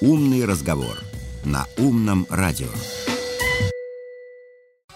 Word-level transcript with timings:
«Умный 0.00 0.44
разговор» 0.44 0.96
на 1.44 1.66
«Умном 1.76 2.24
радио». 2.30 2.68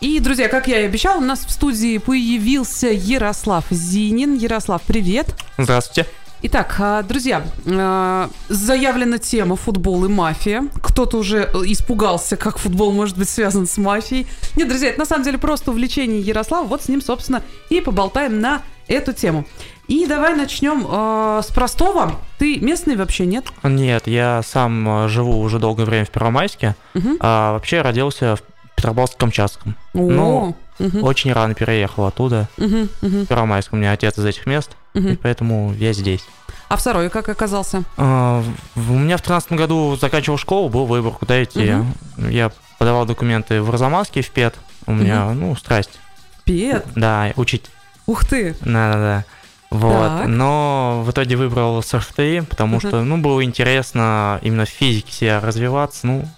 И, 0.00 0.20
друзья, 0.20 0.48
как 0.48 0.68
я 0.68 0.80
и 0.80 0.84
обещал, 0.84 1.18
у 1.18 1.20
нас 1.22 1.44
в 1.44 1.50
студии 1.50 1.98
появился 1.98 2.86
Ярослав 2.86 3.64
Зинин. 3.70 4.36
Ярослав, 4.36 4.80
привет. 4.82 5.34
Здравствуйте. 5.58 6.08
Итак, 6.42 6.76
а, 6.78 7.02
друзья, 7.02 7.44
а, 7.66 8.30
заявлена 8.48 9.18
тема 9.18 9.56
футбол 9.56 10.04
и 10.04 10.08
мафия. 10.08 10.68
Кто-то 10.80 11.18
уже 11.18 11.50
испугался, 11.66 12.36
как 12.36 12.58
футбол 12.58 12.92
может 12.92 13.18
быть 13.18 13.28
связан 13.28 13.66
с 13.66 13.78
мафией. 13.78 14.28
Нет, 14.54 14.68
друзья, 14.68 14.90
это 14.90 15.00
на 15.00 15.06
самом 15.06 15.24
деле 15.24 15.38
просто 15.38 15.72
увлечение 15.72 16.20
Ярослава. 16.20 16.66
Вот 16.66 16.82
с 16.82 16.88
ним, 16.88 17.00
собственно, 17.00 17.42
и 17.70 17.80
поболтаем 17.80 18.40
на 18.40 18.62
эту 18.88 19.12
тему. 19.12 19.46
И 19.88 20.06
давай 20.06 20.34
начнем 20.34 20.86
э, 20.88 21.42
с 21.42 21.52
простого. 21.52 22.12
Ты 22.38 22.58
местный 22.60 22.96
вообще, 22.96 23.26
нет? 23.26 23.46
Нет, 23.62 24.06
я 24.06 24.42
сам 24.44 25.08
живу 25.08 25.40
уже 25.40 25.58
долгое 25.58 25.84
время 25.84 26.04
в 26.04 26.10
Первомайске, 26.10 26.76
угу. 26.94 27.16
а 27.20 27.52
вообще 27.52 27.82
родился 27.82 28.36
в 28.36 28.42
Петропавловске-Камчатском. 28.76 29.74
Ну, 29.92 30.56
угу. 30.78 31.00
очень 31.00 31.32
рано 31.32 31.54
переехал 31.54 32.06
оттуда, 32.06 32.48
угу, 32.58 32.88
угу. 33.02 33.22
в 33.22 33.26
Первомайск. 33.26 33.72
У 33.72 33.76
меня 33.76 33.92
отец 33.92 34.18
из 34.18 34.24
этих 34.24 34.46
мест, 34.46 34.70
угу. 34.94 35.08
и 35.08 35.16
поэтому 35.16 35.74
я 35.74 35.92
здесь. 35.92 36.24
А 36.68 36.76
в 36.76 36.80
Сарове 36.80 37.10
как 37.10 37.28
оказался? 37.28 37.82
А, 37.98 38.42
у 38.76 38.80
меня 38.80 39.18
в 39.18 39.22
13 39.22 39.52
году 39.52 39.96
заканчивал 40.00 40.38
школу, 40.38 40.68
был 40.68 40.86
выбор, 40.86 41.12
куда 41.12 41.42
идти. 41.42 41.74
Угу. 41.74 42.28
Я 42.28 42.50
подавал 42.78 43.04
документы 43.04 43.60
в 43.60 43.68
Арзамаске, 43.68 44.22
в 44.22 44.30
ПЕТ. 44.30 44.54
У 44.86 44.94
меня, 44.94 45.26
угу. 45.26 45.34
ну, 45.34 45.56
страсть. 45.56 46.00
ПЕТ? 46.44 46.86
Да, 46.96 47.32
учить. 47.36 47.66
Ух 48.06 48.24
ты! 48.24 48.56
Да-да-да. 48.62 49.24
Вот. 49.72 50.08
Так. 50.08 50.26
Но 50.26 51.02
в 51.04 51.10
итоге 51.10 51.36
выбрал 51.36 51.82
СФТИ, 51.82 52.40
потому 52.48 52.76
угу. 52.76 52.86
что, 52.86 53.02
ну, 53.02 53.16
было 53.16 53.42
интересно 53.42 54.38
именно 54.42 54.66
в 54.66 54.68
физике 54.68 55.12
себя 55.12 55.40
развиваться, 55.40 56.06
ну, 56.06 56.28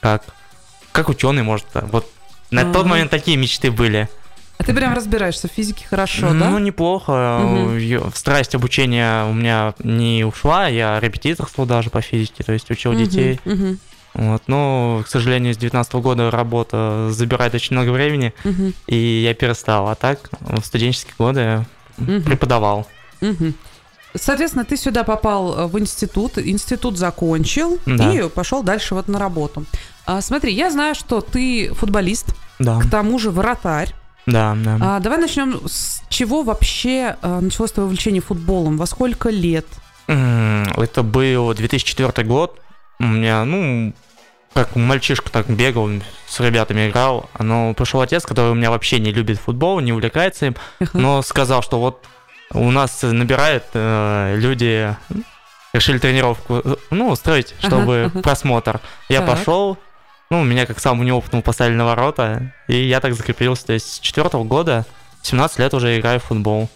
как 0.00 0.24
как 0.92 1.08
ученый, 1.08 1.42
может, 1.42 1.66
вот 1.74 2.10
на 2.50 2.62
А-а-а. 2.62 2.72
тот 2.72 2.86
момент 2.86 3.10
такие 3.10 3.36
мечты 3.36 3.70
были. 3.70 4.08
А 4.58 4.64
ты 4.64 4.74
прям 4.74 4.92
разбираешься 4.92 5.48
в 5.48 5.52
физике 5.52 5.86
хорошо, 5.88 6.32
ну, 6.32 6.40
да? 6.40 6.50
Ну, 6.50 6.58
неплохо. 6.58 7.40
Угу. 7.42 8.10
Страсть 8.14 8.54
обучения 8.54 9.24
у 9.24 9.32
меня 9.32 9.74
не 9.78 10.24
ушла, 10.24 10.66
я 10.66 10.98
репетиторствовал 11.00 11.66
даже 11.68 11.90
по 11.90 12.00
физике, 12.00 12.42
то 12.44 12.52
есть 12.52 12.70
учил 12.70 12.90
угу. 12.90 13.00
детей. 13.00 13.40
Угу. 13.44 13.76
Вот, 14.14 14.42
но, 14.48 15.02
к 15.06 15.08
сожалению, 15.08 15.54
с 15.54 15.56
19 15.56 15.94
года 15.94 16.30
работа 16.30 17.08
забирает 17.10 17.54
очень 17.54 17.76
много 17.76 17.90
времени, 17.90 18.34
угу. 18.44 18.72
и 18.86 18.96
я 18.96 19.34
перестал. 19.34 19.88
А 19.88 19.94
так, 19.94 20.28
в 20.40 20.64
студенческие 20.64 21.14
годы 21.16 21.64
угу. 22.00 22.20
преподавал. 22.22 22.86
Угу. 23.20 23.52
Соответственно, 24.14 24.64
ты 24.64 24.76
сюда 24.76 25.04
попал 25.04 25.68
в 25.68 25.78
институт, 25.78 26.38
институт 26.38 26.98
закончил 26.98 27.78
да. 27.86 28.12
и 28.12 28.28
пошел 28.28 28.62
дальше 28.62 28.94
вот 28.94 29.08
на 29.08 29.18
работу. 29.18 29.64
А, 30.04 30.20
смотри, 30.20 30.52
я 30.52 30.70
знаю, 30.70 30.94
что 30.96 31.20
ты 31.20 31.72
футболист, 31.74 32.34
да. 32.58 32.80
к 32.80 32.90
тому 32.90 33.18
же 33.18 33.30
вратарь. 33.30 33.94
Да, 34.26 34.56
да. 34.56 34.78
А, 34.80 35.00
давай 35.00 35.18
начнем 35.18 35.60
с 35.66 36.02
чего 36.08 36.42
вообще 36.42 37.16
а, 37.22 37.40
началось 37.40 37.72
твое 37.72 37.86
увлечение 37.86 38.20
футболом? 38.20 38.76
Во 38.76 38.86
сколько 38.86 39.30
лет? 39.30 39.66
Это 40.06 41.02
был 41.04 41.54
2004 41.54 42.26
год. 42.26 42.58
У 42.98 43.04
меня, 43.04 43.44
ну, 43.44 43.94
как 44.54 44.76
мальчишка 44.76 45.30
так 45.30 45.48
бегал, 45.48 45.88
с 46.26 46.40
ребятами 46.40 46.88
играл. 46.88 47.30
Но 47.38 47.74
пришел 47.74 48.00
отец, 48.00 48.24
который 48.24 48.52
у 48.52 48.54
меня 48.54 48.70
вообще 48.70 48.98
не 48.98 49.12
любит 49.12 49.38
футбол, 49.38 49.80
не 49.80 49.92
увлекается 49.92 50.46
им, 50.46 50.56
но 50.92 51.22
сказал, 51.22 51.62
что 51.62 51.78
вот 51.78 52.04
у 52.52 52.70
нас 52.70 53.02
набирают 53.02 53.64
э, 53.74 54.34
люди, 54.36 54.94
решили 55.72 55.98
тренировку, 55.98 56.62
ну, 56.90 57.10
устроить, 57.10 57.54
чтобы 57.60 58.10
uh-huh. 58.12 58.22
просмотр. 58.22 58.80
Я 59.08 59.20
так. 59.20 59.38
пошел, 59.38 59.78
ну, 60.30 60.42
меня 60.42 60.66
как 60.66 60.80
самому 60.80 61.04
неопытному 61.04 61.42
поставили 61.42 61.76
на 61.76 61.84
ворота, 61.84 62.52
и 62.66 62.76
я 62.76 63.00
так 63.00 63.14
закрепился. 63.14 63.66
То 63.66 63.72
есть 63.74 63.94
с 63.94 64.00
четвертого 64.00 64.42
года, 64.42 64.84
17 65.22 65.58
лет 65.60 65.74
уже 65.74 65.98
играю 65.98 66.18
в 66.18 66.24
футбол. 66.24 66.68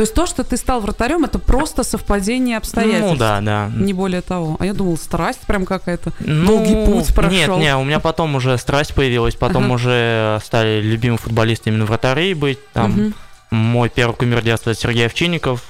То 0.00 0.04
есть 0.04 0.14
то, 0.14 0.24
что 0.24 0.44
ты 0.44 0.56
стал 0.56 0.80
вратарем, 0.80 1.26
это 1.26 1.38
просто 1.38 1.82
совпадение 1.82 2.56
обстоятельств? 2.56 3.10
Ну 3.10 3.16
да, 3.16 3.42
да. 3.42 3.70
Не 3.74 3.92
более 3.92 4.22
того. 4.22 4.56
А 4.58 4.64
я 4.64 4.72
думал, 4.72 4.96
страсть 4.96 5.40
прям 5.40 5.66
какая-то. 5.66 6.14
Ну, 6.20 6.46
Долгий 6.46 6.86
путь 6.86 7.14
прошел. 7.14 7.30
Нет, 7.30 7.50
нет, 7.58 7.76
у 7.76 7.84
меня 7.84 8.00
потом 8.00 8.34
уже 8.34 8.56
страсть 8.56 8.94
появилась, 8.94 9.34
потом 9.34 9.64
ага. 9.64 9.74
уже 9.74 10.40
стали 10.42 10.80
любимым 10.80 11.18
футболистом 11.18 11.74
именно 11.74 11.84
вратарей 11.84 12.32
быть. 12.32 12.58
Там 12.72 12.92
угу. 12.98 13.12
мой 13.50 13.90
первый 13.90 14.14
кумир 14.14 14.40
детства 14.40 14.72
Сергей 14.72 15.04
Овчинников. 15.04 15.62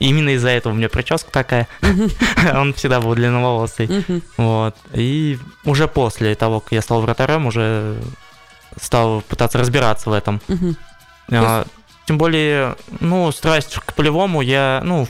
Именно 0.00 0.34
из-за 0.34 0.50
этого 0.50 0.74
у 0.74 0.76
меня 0.76 0.90
прическа 0.90 1.32
такая. 1.32 1.66
Он 2.54 2.74
всегда 2.74 3.00
был 3.00 3.14
длинноволосый. 3.14 4.04
Вот. 4.36 4.76
И 4.92 5.38
уже 5.64 5.88
после 5.88 6.34
того, 6.34 6.60
как 6.60 6.72
я 6.72 6.82
стал 6.82 7.00
вратарем, 7.00 7.46
уже 7.46 7.96
стал 8.78 9.22
пытаться 9.22 9.56
разбираться 9.56 10.10
в 10.10 10.12
этом. 10.12 10.42
А, 11.30 11.64
тем 12.06 12.18
более, 12.18 12.76
ну, 13.00 13.30
страсть 13.32 13.74
к 13.84 13.94
полевому 13.94 14.40
я, 14.40 14.80
ну, 14.84 15.06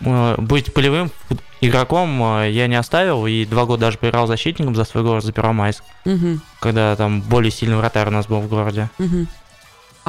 э, 0.00 0.34
быть 0.38 0.72
полевым 0.72 1.10
игроком 1.60 2.22
э, 2.40 2.50
я 2.50 2.66
не 2.66 2.76
оставил, 2.76 3.26
и 3.26 3.44
два 3.44 3.64
года 3.66 3.82
даже 3.82 3.98
поиграл 3.98 4.26
защитником 4.26 4.74
за 4.74 4.84
свой 4.84 5.02
город, 5.04 5.24
за 5.24 5.32
Первомайск, 5.32 5.82
когда 6.60 6.96
там 6.96 7.20
более 7.20 7.50
сильный 7.50 7.76
вратарь 7.76 8.08
у 8.08 8.12
нас 8.12 8.26
был 8.26 8.40
в 8.40 8.48
городе. 8.48 8.88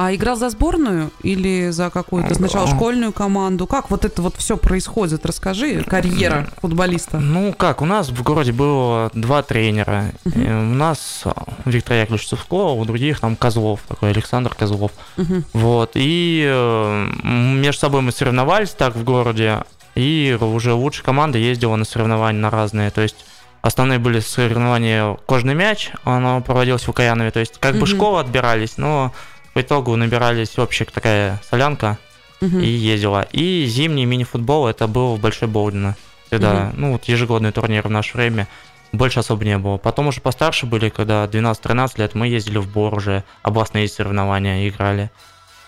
А 0.02 0.14
играл 0.14 0.34
за 0.34 0.48
сборную 0.48 1.10
или 1.22 1.68
за 1.68 1.90
какую-то 1.90 2.34
сначала 2.34 2.66
школьную 2.66 3.12
команду? 3.12 3.66
Как 3.66 3.90
вот 3.90 4.06
это 4.06 4.22
вот 4.22 4.34
все 4.38 4.56
происходит? 4.56 5.26
Расскажи, 5.26 5.82
карьера 5.82 6.48
футболиста. 6.62 7.18
Ну 7.18 7.52
как, 7.52 7.82
у 7.82 7.84
нас 7.84 8.08
в 8.08 8.22
городе 8.22 8.52
было 8.52 9.10
два 9.12 9.42
тренера. 9.42 10.06
Uh-huh. 10.24 10.72
У 10.72 10.74
нас 10.74 11.24
Виктор 11.66 11.98
Яковлевич 11.98 12.28
Цевко, 12.28 12.72
у 12.72 12.82
других 12.86 13.20
там 13.20 13.36
Козлов, 13.36 13.80
такой 13.86 14.12
Александр 14.12 14.54
Козлов. 14.54 14.92
Uh-huh. 15.18 15.44
Вот, 15.52 15.90
и 15.92 16.46
э, 16.50 17.06
между 17.22 17.80
собой 17.80 18.00
мы 18.00 18.12
соревновались 18.12 18.70
так 18.70 18.96
в 18.96 19.04
городе, 19.04 19.64
и 19.96 20.34
уже 20.40 20.72
лучшая 20.72 21.04
команда 21.04 21.36
ездила 21.36 21.76
на 21.76 21.84
соревнования 21.84 22.40
на 22.40 22.48
разные, 22.48 22.90
то 22.90 23.02
есть 23.02 23.26
Основные 23.62 23.98
были 23.98 24.20
соревнования 24.20 25.18
кожный 25.26 25.54
мяч, 25.54 25.90
оно 26.04 26.40
проводилось 26.40 26.84
в 26.84 26.88
Лукаянове, 26.88 27.30
то 27.30 27.40
есть 27.40 27.58
как 27.60 27.76
бы 27.76 27.86
школы 27.86 28.20
отбирались, 28.20 28.78
но 28.78 29.12
по 29.54 29.62
итогу 29.62 29.96
набирались 29.96 30.58
общая 30.58 30.84
такая 30.84 31.40
солянка 31.48 31.98
угу. 32.40 32.58
и 32.58 32.68
ездила. 32.68 33.22
И 33.32 33.66
зимний 33.66 34.06
мини-футбол 34.06 34.68
это 34.68 34.86
был 34.86 35.16
в 35.16 35.20
Большой 35.20 35.48
Болдино. 35.48 35.96
Всегда, 36.26 36.68
угу. 36.68 36.80
ну 36.80 36.92
вот 36.92 37.04
ежегодный 37.04 37.52
турнир 37.52 37.86
в 37.86 37.90
наше 37.90 38.16
время. 38.16 38.46
Больше 38.92 39.20
особо 39.20 39.44
не 39.44 39.56
было. 39.58 39.76
Потом 39.76 40.08
уже 40.08 40.20
постарше 40.20 40.66
были, 40.66 40.88
когда 40.88 41.24
12-13 41.24 41.92
лет, 41.96 42.14
мы 42.14 42.26
ездили 42.26 42.58
в 42.58 42.68
Бор 42.68 42.94
уже, 42.94 43.22
областные 43.42 43.88
соревнования 43.88 44.68
играли. 44.68 45.10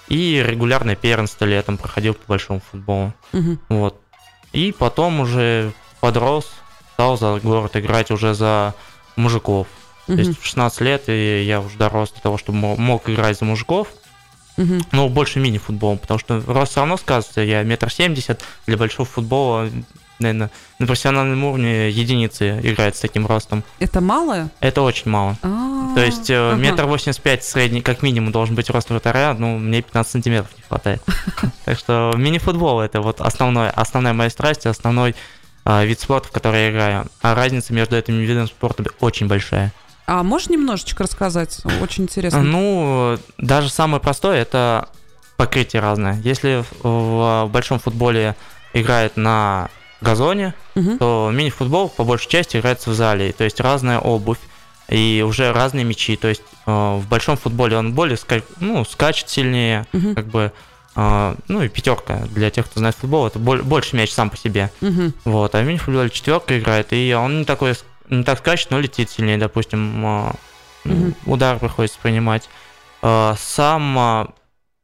И 0.09 0.43
регулярное 0.45 0.97
первенство 0.97 1.45
летом 1.45 1.79
проходил 1.79 2.15
по 2.15 2.23
большому 2.27 2.61
футболу. 2.61 3.15
Угу. 3.33 3.59
Вот. 3.69 4.01
И 4.53 4.75
потом 4.77 5.21
уже 5.21 5.73
подрос, 6.01 6.51
стал 6.95 7.17
за 7.17 7.39
город 7.39 7.77
играть 7.77 8.11
уже 8.11 8.35
за 8.35 8.75
мужиков. 9.17 9.67
То 10.07 10.15
есть 10.15 10.41
в 10.41 10.45
16 10.45 10.81
лет 10.81 11.09
и 11.09 11.45
я 11.45 11.61
уже 11.61 11.77
дорос 11.77 12.13
до 12.13 12.21
того, 12.21 12.39
чтобы 12.39 12.59
мог 12.59 13.09
играть 13.09 13.39
за 13.39 13.45
мужиков. 13.45 13.89
Угу. 14.59 14.81
Но 14.93 15.09
больше 15.09 15.39
мини-футболом, 15.39 15.99
потому 15.99 16.21
что 16.21 16.43
рост 16.47 16.73
все 16.73 16.81
равно 16.81 16.97
сказывается. 16.97 17.41
Я 17.41 17.63
метр 17.63 17.91
семьдесят, 17.91 18.43
для 18.67 18.77
большого 18.77 19.07
футбола, 19.09 19.71
наверное, 20.19 20.51
на 20.79 20.87
профессиональном 20.87 21.43
уровне 21.45 21.89
единицы 21.91 22.61
играет 22.63 22.97
с 22.97 23.01
таким 23.01 23.27
ростом. 23.27 23.65
Это 23.79 24.01
мало? 24.01 24.51
Это 24.61 24.83
очень 24.83 25.11
мало. 25.11 25.39
А-а-а. 25.43 25.95
То 25.95 26.05
есть 26.05 26.29
э, 26.29 26.55
метр 26.57 26.85
восемьдесят 26.85 27.23
пять 27.23 27.45
средний, 27.45 27.81
как 27.81 28.03
минимум, 28.03 28.33
должен 28.33 28.55
быть 28.55 28.69
рост 28.71 28.91
вратаря, 28.91 29.35
ну, 29.39 29.59
мне 29.59 29.81
15 29.83 30.13
сантиметров 30.13 30.51
не 30.57 30.63
хватает. 30.65 31.03
Так 31.65 31.79
что 31.79 32.13
мини-футбол 32.17 32.81
это 32.81 33.01
вот 33.01 33.21
основной, 33.21 33.71
основная 33.71 34.13
моя 34.13 34.31
страсть, 34.31 34.67
основной 34.67 35.15
а, 35.65 35.85
вид 35.85 36.01
спорта, 36.01 36.29
в 36.29 36.33
который 36.33 36.63
я 36.63 36.71
играю. 36.71 37.07
А 37.21 37.35
разница 37.35 37.73
между 37.73 37.97
этими 37.97 38.23
видами 38.23 38.47
спорта 38.47 38.85
очень 39.01 39.29
большая. 39.29 39.73
А 40.07 40.23
можешь 40.23 40.49
немножечко 40.49 41.05
рассказать? 41.05 41.61
Очень 41.81 42.05
интересно. 42.05 42.43
Ну, 42.43 43.19
даже 43.39 43.71
самое 43.71 44.01
простое 44.01 44.43
это 44.43 44.89
покрытие 45.37 45.81
разное. 45.83 46.21
Если 46.23 46.65
в 46.83 47.49
большом 47.53 47.79
футболе 47.79 48.37
играет 48.73 49.17
на 49.17 49.69
газоне, 50.01 50.55
угу. 50.75 50.99
то 50.99 51.31
мини-футбол 51.33 51.89
по 51.89 52.05
большей 52.05 52.29
части 52.29 52.57
играется 52.57 52.91
в 52.91 52.95
зале. 52.95 53.33
То 53.33 53.45
есть 53.45 53.61
разная 53.61 53.99
обувь 53.99 54.39
и 54.89 55.25
уже 55.27 55.53
разные 55.53 55.85
мячи. 55.85 56.17
То 56.17 56.29
есть 56.29 56.43
э, 56.67 56.71
в 56.71 57.07
большом 57.09 57.37
футболе 57.37 57.77
он 57.77 57.95
более 57.95 58.17
ска... 58.17 58.43
ну, 58.61 58.85
скачет 58.85 59.29
сильнее, 59.29 59.87
угу. 59.93 60.15
как 60.15 60.27
бы. 60.27 60.53
Э, 60.97 61.35
ну 61.49 61.63
и 61.63 61.69
пятерка 61.69 62.23
для 62.31 62.51
тех, 62.51 62.67
кто 62.67 62.81
знает 62.81 62.97
футбол, 62.97 63.27
это 63.27 63.39
больше 63.39 63.97
мяч 63.97 64.13
сам 64.13 64.31
по 64.31 64.37
себе. 64.37 64.71
Угу. 64.81 65.13
Вот, 65.25 65.55
а 65.55 65.63
в 65.63 65.65
мини-футболе 65.65 66.11
четверка 66.11 66.59
играет, 66.59 66.93
и 66.93 67.15
он 67.19 67.41
не 67.41 67.45
такой 67.45 67.75
не 68.09 68.25
так 68.25 68.39
скачет, 68.39 68.71
но 68.71 68.79
летит 68.79 69.11
сильнее, 69.11 69.39
допустим, 69.39 70.05
угу. 70.85 71.15
удар 71.27 71.59
приходится 71.59 71.99
принимать. 72.01 72.49
А, 73.03 73.35
сам 73.39 74.35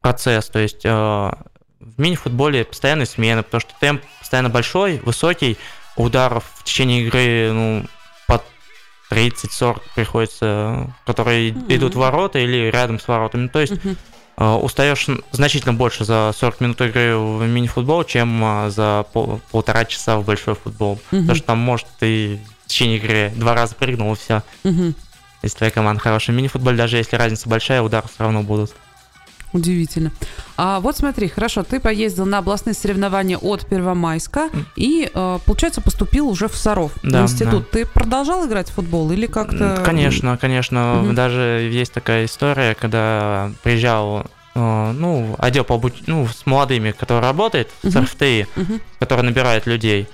процесс, 0.00 0.48
то 0.48 0.58
есть 0.58 0.84
в 0.84 1.94
мини-футболе 1.96 2.64
постоянные 2.64 3.06
смены, 3.06 3.42
потому 3.42 3.60
что 3.60 3.72
темп 3.80 4.02
постоянно 4.20 4.48
большой, 4.48 4.98
высокий, 4.98 5.58
ударов 5.96 6.44
в 6.56 6.64
течение 6.64 7.02
игры 7.02 7.52
ну, 7.52 7.84
30-40 9.10 9.80
приходится, 9.94 10.94
которые 11.06 11.50
mm-hmm. 11.50 11.76
идут 11.76 11.94
в 11.94 11.98
ворота 11.98 12.38
или 12.38 12.70
рядом 12.70 13.00
с 13.00 13.08
воротами. 13.08 13.48
То 13.48 13.60
есть 13.60 13.72
mm-hmm. 13.72 14.60
устаешь 14.60 15.06
значительно 15.32 15.74
больше 15.74 16.04
за 16.04 16.32
40 16.36 16.60
минут 16.60 16.80
игры 16.80 17.16
в 17.16 17.46
мини-футбол, 17.46 18.04
чем 18.04 18.70
за 18.70 19.06
пол- 19.12 19.40
полтора 19.50 19.84
часа 19.84 20.18
в 20.18 20.24
большой 20.24 20.54
футбол. 20.54 21.00
Mm-hmm. 21.10 21.20
Потому 21.20 21.34
что 21.34 21.46
там, 21.46 21.58
может, 21.58 21.86
ты 21.98 22.40
в 22.68 22.70
течение 22.70 22.98
игры 22.98 23.32
два 23.34 23.54
раза 23.54 23.74
прыгнул, 23.74 24.12
и 24.12 24.16
все. 24.16 24.42
Mm-hmm. 24.64 24.94
Если 25.42 25.56
твоя 25.56 25.70
команда 25.70 26.02
хорошая. 26.02 26.36
Мини-футбол, 26.36 26.74
даже 26.74 26.98
если 26.98 27.16
разница 27.16 27.48
большая, 27.48 27.80
удары 27.80 28.06
все 28.08 28.24
равно 28.24 28.42
будут. 28.42 28.74
Удивительно. 29.54 30.12
А 30.58 30.78
вот 30.80 30.98
смотри, 30.98 31.28
хорошо, 31.28 31.62
ты 31.62 31.80
поездил 31.80 32.26
на 32.26 32.38
областные 32.38 32.74
соревнования 32.74 33.38
от 33.38 33.66
Первомайска 33.66 34.50
и, 34.76 35.10
э, 35.12 35.38
получается, 35.46 35.80
поступил 35.80 36.28
уже 36.28 36.48
в 36.48 36.56
Саров, 36.56 36.92
да, 37.02 37.20
в 37.20 37.22
институт. 37.22 37.62
Да. 37.62 37.68
Ты 37.72 37.86
продолжал 37.86 38.46
играть 38.46 38.68
в 38.68 38.74
футбол 38.74 39.10
или 39.10 39.24
как-то... 39.24 39.80
Конечно, 39.82 40.36
конечно. 40.36 41.02
Угу. 41.02 41.12
Даже 41.14 41.70
есть 41.72 41.94
такая 41.94 42.26
история, 42.26 42.74
когда 42.74 43.50
приезжал 43.62 44.26
э, 44.54 44.92
ну, 44.92 45.34
отдел 45.38 45.64
по 45.64 45.76
обуч... 45.76 45.94
ну, 46.06 46.28
с 46.28 46.44
молодыми, 46.44 46.90
который 46.90 47.22
работает, 47.22 47.70
угу. 47.82 47.92
с 47.92 47.96
РФТИ, 47.96 48.46
угу. 48.54 48.80
который 48.98 49.22
набирает 49.22 49.64
людей. 49.66 50.08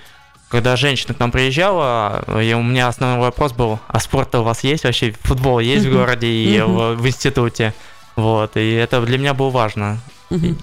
Когда 0.48 0.76
женщина 0.76 1.14
к 1.14 1.18
нам 1.18 1.32
приезжала, 1.32 2.24
и 2.40 2.52
у 2.52 2.62
меня 2.62 2.88
основной 2.88 3.18
вопрос 3.18 3.52
был, 3.52 3.80
а 3.88 3.98
спорт 3.98 4.34
у 4.34 4.42
вас 4.42 4.62
есть 4.62 4.84
вообще? 4.84 5.12
Футбол 5.22 5.58
есть 5.58 5.86
в 5.86 5.92
городе 5.92 6.28
и 6.28 6.60
в, 6.60 6.94
в 6.94 7.06
институте? 7.06 7.74
Вот, 8.16 8.56
и 8.56 8.72
это 8.72 9.00
для 9.02 9.18
меня 9.18 9.34
было 9.34 9.50
важно. 9.50 9.98
И, 10.30 10.54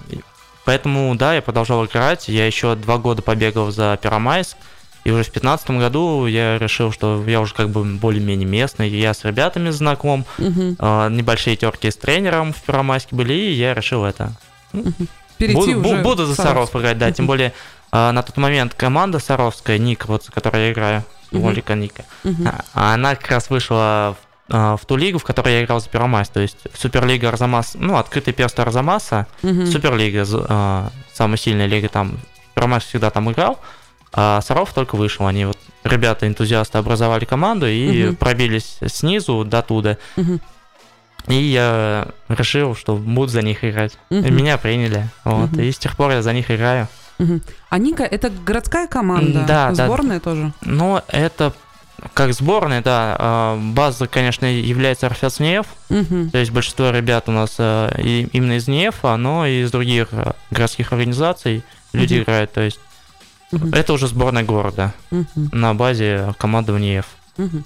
поэтому, 0.64 1.14
да, 1.14 1.34
я 1.34 1.42
продолжал 1.42 1.84
играть. 1.84 2.28
Я 2.28 2.46
еще 2.46 2.74
два 2.74 2.98
года 2.98 3.22
побегал 3.22 3.70
за 3.70 3.98
Первомайск. 4.00 4.56
И 5.04 5.10
уже 5.10 5.24
в 5.24 5.32
2015 5.32 5.70
году 5.70 6.26
я 6.26 6.58
решил, 6.58 6.92
что 6.92 7.22
я 7.26 7.40
уже 7.40 7.54
как 7.54 7.70
бы 7.70 7.82
более-менее 7.82 8.46
местный, 8.46 8.88
я 8.88 9.12
с 9.14 9.24
ребятами 9.24 9.70
знаком, 9.70 10.24
э, 10.38 11.08
небольшие 11.10 11.56
терки 11.56 11.90
с 11.90 11.96
тренером 11.96 12.52
в 12.52 12.62
Первомайске 12.62 13.16
были, 13.16 13.34
и 13.34 13.52
я 13.52 13.74
решил 13.74 14.04
это. 14.04 14.32
Угу. 14.72 14.92
Перейти 15.38 15.74
буду, 15.74 15.88
уже 15.88 16.02
буду 16.02 16.26
за 16.26 16.36
Саров 16.36 16.76
играть, 16.76 16.98
да, 16.98 17.10
тем 17.10 17.26
более 17.26 17.52
э, 17.92 18.10
на 18.10 18.22
тот 18.22 18.36
момент 18.36 18.74
команда 18.74 19.18
Саровская, 19.18 19.78
Ник, 19.78 20.06
вот, 20.06 20.24
за 20.24 20.32
которой 20.32 20.66
я 20.66 20.72
играю, 20.72 21.04
угу. 21.30 21.48
Олика 21.48 21.74
Ника, 21.74 22.04
угу. 22.24 22.48
она 22.74 23.14
как 23.14 23.30
раз 23.30 23.50
вышла 23.50 24.16
в 24.18 24.32
а, 24.52 24.76
в 24.76 24.84
ту 24.84 24.96
лигу, 24.96 25.18
в 25.18 25.24
которой 25.24 25.54
я 25.54 25.64
играл 25.64 25.80
за 25.80 25.88
Первомайс. 25.88 26.28
То 26.28 26.40
есть 26.40 26.58
Суперлига 26.74 27.28
Арзамас, 27.28 27.74
ну, 27.74 27.96
открытый 27.96 28.34
перст 28.34 28.60
Арзамаса, 28.60 29.26
угу. 29.42 29.66
Суперлига, 29.66 30.26
э, 30.28 30.88
самая 31.14 31.36
сильная 31.38 31.66
лига 31.66 31.88
там, 31.88 32.18
Первомайс 32.54 32.84
всегда 32.84 33.10
там 33.10 33.30
играл, 33.32 33.60
а 34.12 34.42
Саров 34.42 34.74
только 34.74 34.96
вышел. 34.96 35.26
Они 35.26 35.46
вот, 35.46 35.58
ребята-энтузиасты 35.84 36.76
образовали 36.76 37.24
команду 37.24 37.66
и 37.66 38.08
угу. 38.08 38.16
пробились 38.16 38.78
снизу 38.86 39.44
до 39.44 39.62
туда. 39.62 39.96
Угу. 40.16 40.38
И 41.28 41.34
я 41.34 42.08
решил, 42.28 42.74
что 42.74 42.96
буду 42.96 43.28
за 43.28 43.42
них 43.42 43.64
играть. 43.64 43.96
Угу. 44.10 44.28
Меня 44.28 44.58
приняли. 44.58 45.08
Вот. 45.24 45.52
Угу. 45.52 45.60
И 45.60 45.72
с 45.72 45.78
тех 45.78 45.96
пор 45.96 46.10
я 46.10 46.20
за 46.20 46.32
них 46.34 46.50
играю. 46.50 46.88
Угу. 47.22 47.40
А 47.70 47.78
Ника 47.78 48.04
это 48.04 48.30
городская 48.30 48.86
команда? 48.86 49.44
Да, 49.46 49.74
Сборная 49.74 50.18
да. 50.18 50.20
тоже? 50.20 50.52
Ну, 50.62 51.00
это 51.08 51.52
как 52.14 52.32
сборная, 52.32 52.82
да, 52.82 53.16
а, 53.18 53.56
база, 53.56 54.06
конечно, 54.06 54.46
является 54.46 55.08
РФС 55.08 55.38
НЕФ, 55.38 55.66
угу. 55.88 56.30
то 56.30 56.38
есть 56.38 56.50
большинство 56.50 56.90
ребят 56.90 57.28
у 57.28 57.32
нас 57.32 57.56
а, 57.58 57.94
именно 57.98 58.56
из 58.56 58.66
НЕФа, 58.66 59.16
но 59.16 59.46
и 59.46 59.62
из 59.62 59.70
других 59.70 60.08
а, 60.12 60.34
городских 60.50 60.92
организаций 60.92 61.62
люди 61.92 62.14
угу. 62.14 62.22
играют, 62.24 62.52
то 62.52 62.60
есть 62.60 62.80
угу. 63.52 63.68
это 63.68 63.92
уже 63.92 64.08
сборная 64.08 64.42
города 64.42 64.92
угу. 65.10 65.26
на 65.52 65.74
базе 65.74 66.34
команды 66.38 66.72
НЕФ. 66.72 67.06
Угу. 67.38 67.62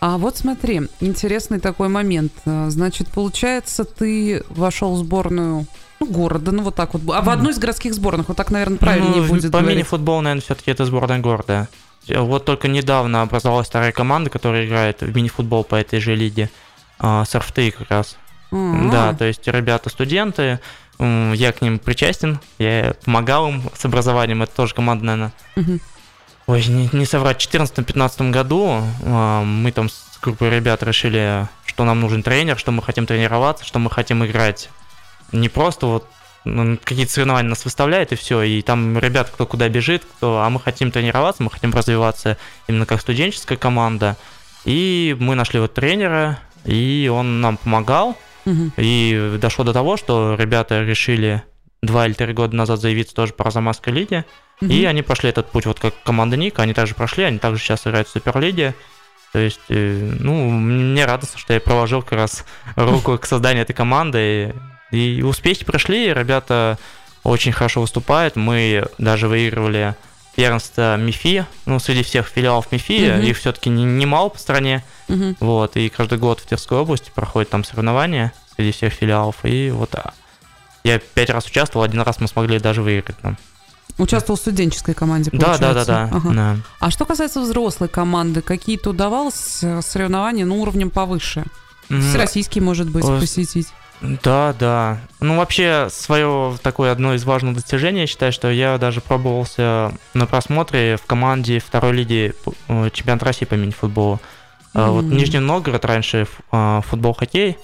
А 0.00 0.16
вот 0.18 0.36
смотри, 0.36 0.82
интересный 1.00 1.58
такой 1.58 1.88
момент. 1.88 2.32
Значит, 2.44 3.08
получается, 3.08 3.84
ты 3.84 4.44
вошел 4.48 4.94
в 4.94 4.98
сборную 4.98 5.66
ну, 6.00 6.06
города, 6.06 6.52
ну 6.52 6.62
вот 6.62 6.74
так 6.74 6.94
вот. 6.94 7.02
А 7.14 7.22
в 7.22 7.28
одну 7.28 7.50
из 7.50 7.58
городских 7.58 7.94
сборных, 7.94 8.28
вот 8.28 8.36
так, 8.36 8.50
наверное, 8.50 8.78
правильнее 8.78 9.22
ну, 9.22 9.28
будет 9.28 9.50
По 9.50 9.58
мини-футболу, 9.58 10.20
наверное, 10.20 10.42
все-таки 10.42 10.70
это 10.70 10.84
сборная 10.84 11.18
города. 11.18 11.68
Вот 12.08 12.44
только 12.44 12.68
недавно 12.68 13.22
образовалась 13.22 13.66
вторая 13.66 13.92
команда, 13.92 14.30
которая 14.30 14.66
играет 14.66 15.00
в 15.00 15.14
мини-футбол 15.14 15.64
по 15.64 15.74
этой 15.74 16.00
же 16.00 16.14
лиге. 16.14 16.50
А, 16.98 17.24
с 17.24 17.34
РФТИ 17.34 17.70
как 17.70 17.90
раз. 17.90 18.16
Mm-hmm. 18.50 18.90
Да, 18.90 19.14
то 19.14 19.24
есть 19.24 19.46
ребята 19.46 19.90
студенты, 19.90 20.58
я 20.98 21.52
к 21.52 21.62
ним 21.62 21.78
причастен, 21.78 22.40
я 22.58 22.94
помогал 23.04 23.48
им 23.48 23.62
с 23.74 23.84
образованием, 23.84 24.42
это 24.42 24.54
тоже 24.54 24.74
команда, 24.74 25.04
наверное. 25.04 25.32
Mm-hmm. 25.56 25.80
Ой, 26.48 26.64
не, 26.66 26.88
не 26.92 27.04
соврать, 27.04 27.42
в 27.42 27.54
2014-2015 27.54 28.30
году 28.30 28.82
а, 29.04 29.44
мы 29.44 29.70
там 29.70 29.88
с 29.88 30.18
группой 30.22 30.50
ребят 30.50 30.82
решили, 30.82 31.46
что 31.66 31.84
нам 31.84 32.00
нужен 32.00 32.22
тренер, 32.22 32.58
что 32.58 32.72
мы 32.72 32.82
хотим 32.82 33.06
тренироваться, 33.06 33.64
что 33.64 33.78
мы 33.78 33.90
хотим 33.90 34.24
играть 34.24 34.70
не 35.32 35.48
просто 35.48 35.86
вот 35.86 36.06
какие-то 36.84 37.12
соревнования 37.12 37.50
нас 37.50 37.64
выставляют, 37.64 38.12
и 38.12 38.16
все, 38.16 38.42
и 38.42 38.62
там 38.62 38.98
ребят, 38.98 39.30
кто 39.30 39.46
куда 39.46 39.68
бежит, 39.68 40.04
кто, 40.04 40.40
а 40.40 40.50
мы 40.50 40.60
хотим 40.60 40.90
тренироваться, 40.90 41.42
мы 41.42 41.50
хотим 41.50 41.72
развиваться 41.72 42.38
именно 42.68 42.86
как 42.86 43.00
студенческая 43.00 43.56
команда, 43.56 44.16
и 44.64 45.16
мы 45.18 45.34
нашли 45.34 45.60
вот 45.60 45.74
тренера, 45.74 46.38
и 46.64 47.10
он 47.12 47.40
нам 47.40 47.56
помогал, 47.56 48.16
угу. 48.46 48.70
и 48.76 49.36
дошло 49.40 49.64
до 49.64 49.72
того, 49.72 49.96
что 49.96 50.36
ребята 50.38 50.82
решили 50.82 51.42
два 51.82 52.06
или 52.06 52.14
три 52.14 52.32
года 52.32 52.56
назад 52.56 52.80
заявиться 52.80 53.14
тоже 53.14 53.32
по 53.32 53.44
Арзамасской 53.44 53.92
лиге, 53.92 54.24
угу. 54.60 54.70
и 54.70 54.84
они 54.84 55.02
прошли 55.02 55.30
этот 55.30 55.50
путь, 55.50 55.66
вот 55.66 55.80
как 55.80 55.94
команда 56.02 56.36
Ника, 56.36 56.62
они 56.62 56.72
также 56.72 56.94
прошли, 56.94 57.24
они 57.24 57.38
также 57.38 57.62
сейчас 57.62 57.86
играют 57.86 58.08
в 58.08 58.12
Суперлиге, 58.12 58.74
то 59.32 59.38
есть, 59.38 59.60
э, 59.68 60.16
ну, 60.20 60.48
мне 60.50 61.04
радостно, 61.04 61.38
что 61.38 61.52
я 61.52 61.60
проложил 61.60 62.02
как 62.02 62.12
раз 62.12 62.46
руку 62.76 63.18
к 63.18 63.26
созданию 63.26 63.62
этой 63.62 63.74
команды, 63.74 64.18
и 64.20 64.52
успехи 64.90 65.64
прошли, 65.64 66.12
ребята 66.12 66.78
очень 67.24 67.52
хорошо 67.52 67.80
выступают. 67.80 68.36
Мы 68.36 68.84
даже 68.98 69.28
выигрывали 69.28 69.94
первенство 70.34 70.96
МИФИ, 70.96 71.46
ну, 71.66 71.80
среди 71.80 72.04
всех 72.04 72.28
филиалов 72.28 72.70
МИФИ, 72.70 73.10
угу. 73.10 73.26
их 73.26 73.38
все-таки 73.38 73.70
немало 73.70 74.26
не 74.26 74.30
по 74.30 74.38
стране. 74.38 74.84
Угу. 75.08 75.36
Вот, 75.40 75.76
и 75.76 75.88
каждый 75.88 76.18
год 76.18 76.40
в 76.40 76.46
Тверской 76.46 76.78
области 76.78 77.10
проходят 77.12 77.50
там 77.50 77.64
соревнования 77.64 78.32
среди 78.54 78.70
всех 78.70 78.92
филиалов. 78.92 79.36
И 79.42 79.70
вот 79.70 79.94
а, 79.96 80.14
я 80.84 81.00
пять 81.00 81.30
раз 81.30 81.46
участвовал, 81.46 81.84
один 81.84 82.00
раз 82.02 82.20
мы 82.20 82.28
смогли 82.28 82.60
даже 82.60 82.82
выиграть 82.82 83.18
там. 83.18 83.36
Участвовал 83.98 84.38
в 84.38 84.40
студенческой 84.40 84.94
команде, 84.94 85.32
получается? 85.32 85.60
Да, 85.60 85.74
да, 85.74 85.84
да. 85.84 86.06
да. 86.06 86.16
Ага. 86.16 86.32
да. 86.32 86.56
А 86.78 86.90
что 86.92 87.04
касается 87.04 87.40
взрослой 87.40 87.88
команды, 87.88 88.40
какие-то 88.40 88.90
удавалось 88.90 89.58
э, 89.62 89.82
соревнования, 89.82 90.44
ну, 90.46 90.62
уровнем 90.62 90.90
повыше? 90.90 91.46
Всероссийский, 91.88 92.60
может 92.60 92.88
быть, 92.88 93.04
посетить? 93.04 93.68
Да, 94.00 94.54
да. 94.58 94.98
Ну, 95.20 95.36
вообще, 95.36 95.88
свое 95.90 96.56
такое 96.62 96.92
одно 96.92 97.14
из 97.14 97.24
важных 97.24 97.54
достижений, 97.54 98.00
я 98.00 98.06
считаю, 98.06 98.32
что 98.32 98.50
я 98.50 98.78
даже 98.78 99.00
пробовался 99.00 99.92
на 100.14 100.26
просмотре 100.26 100.96
в 100.96 101.06
команде 101.06 101.58
второй 101.58 101.92
лиги 101.92 102.32
э, 102.68 102.90
чемпионат 102.92 103.22
России 103.24 103.44
по 103.44 103.54
мини-футболу. 103.54 104.20
Mm-hmm. 104.74 104.90
Вот 104.90 105.04
Нижний 105.04 105.40
Новгород 105.40 105.84
раньше 105.84 106.28
э, 106.52 106.80
футбол-хоккей. 106.86 107.58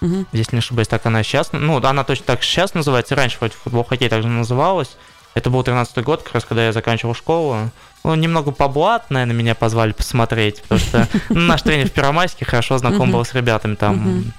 Mm-hmm. 0.00 0.26
Если 0.32 0.56
не 0.56 0.60
ошибаюсь, 0.60 0.88
так 0.88 1.04
она 1.06 1.22
сейчас... 1.24 1.50
Ну, 1.52 1.84
она 1.84 2.04
точно 2.04 2.26
так 2.26 2.42
сейчас 2.42 2.74
называется, 2.74 3.16
раньше 3.16 3.38
вроде 3.40 3.54
футбол-хоккей 3.54 4.08
также 4.08 4.28
называлась. 4.28 4.96
Это 5.34 5.50
был 5.50 5.62
13-й 5.62 6.02
год, 6.02 6.22
как 6.22 6.34
раз 6.34 6.44
когда 6.44 6.66
я 6.66 6.72
заканчивал 6.72 7.14
школу. 7.14 7.70
Ну, 8.04 8.14
немного 8.14 8.50
поблат, 8.52 9.10
наверное, 9.10 9.34
меня 9.34 9.54
позвали 9.54 9.92
посмотреть, 9.92 10.62
потому 10.62 10.80
что 10.80 11.08
ну, 11.30 11.40
наш 11.40 11.62
тренер 11.62 11.88
в 11.88 11.92
Первомайске 11.92 12.44
хорошо 12.44 12.78
знаком 12.78 13.10
был 13.10 13.24
с 13.24 13.32
ребятами 13.32 13.74
там. 13.74 14.32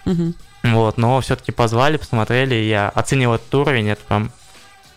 Вот, 0.64 0.98
но 0.98 1.20
все-таки 1.22 1.52
позвали, 1.52 1.98
посмотрели, 1.98 2.56
я 2.56 2.90
оценил 2.90 3.34
этот 3.34 3.54
уровень, 3.54 3.90
это 3.90 4.02
прям 4.08 4.32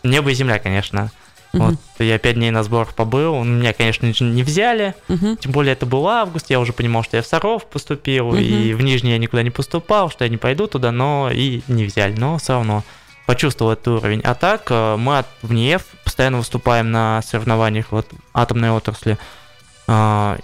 небо 0.03 0.31
и 0.31 0.33
земля, 0.33 0.59
конечно. 0.59 1.11
Uh-huh. 1.53 1.69
Вот, 1.69 1.75
я 1.99 2.17
пять 2.19 2.35
дней 2.35 2.51
на 2.51 2.63
сборах 2.63 2.93
побыл, 2.93 3.43
меня, 3.43 3.73
конечно, 3.73 4.05
не 4.05 4.43
взяли, 4.43 4.95
uh-huh. 5.07 5.37
тем 5.37 5.51
более 5.51 5.73
это 5.73 5.85
был 5.85 6.07
август, 6.07 6.49
я 6.49 6.59
уже 6.59 6.73
понимал, 6.73 7.03
что 7.03 7.17
я 7.17 7.23
в 7.23 7.27
Саров 7.27 7.65
поступил, 7.65 8.33
uh-huh. 8.33 8.41
и 8.41 8.73
в 8.73 8.81
Нижний 8.81 9.11
я 9.11 9.17
никуда 9.17 9.43
не 9.43 9.49
поступал, 9.49 10.09
что 10.09 10.23
я 10.23 10.29
не 10.29 10.37
пойду 10.37 10.67
туда, 10.67 10.91
но 10.91 11.29
и 11.31 11.61
не 11.67 11.85
взяли, 11.85 12.15
но 12.17 12.37
все 12.37 12.53
равно 12.53 12.83
почувствовал 13.25 13.73
этот 13.73 13.87
уровень. 13.89 14.21
А 14.23 14.35
так, 14.35 14.67
э, 14.69 14.95
мы 14.95 15.19
от, 15.19 15.27
в 15.41 15.51
НИЭФ 15.51 15.83
постоянно 16.05 16.37
выступаем 16.37 16.91
на 16.91 17.21
соревнованиях 17.21 17.87
вот, 17.91 18.07
атомной 18.33 18.71
отрасли. 18.71 19.17
А, 19.85 20.37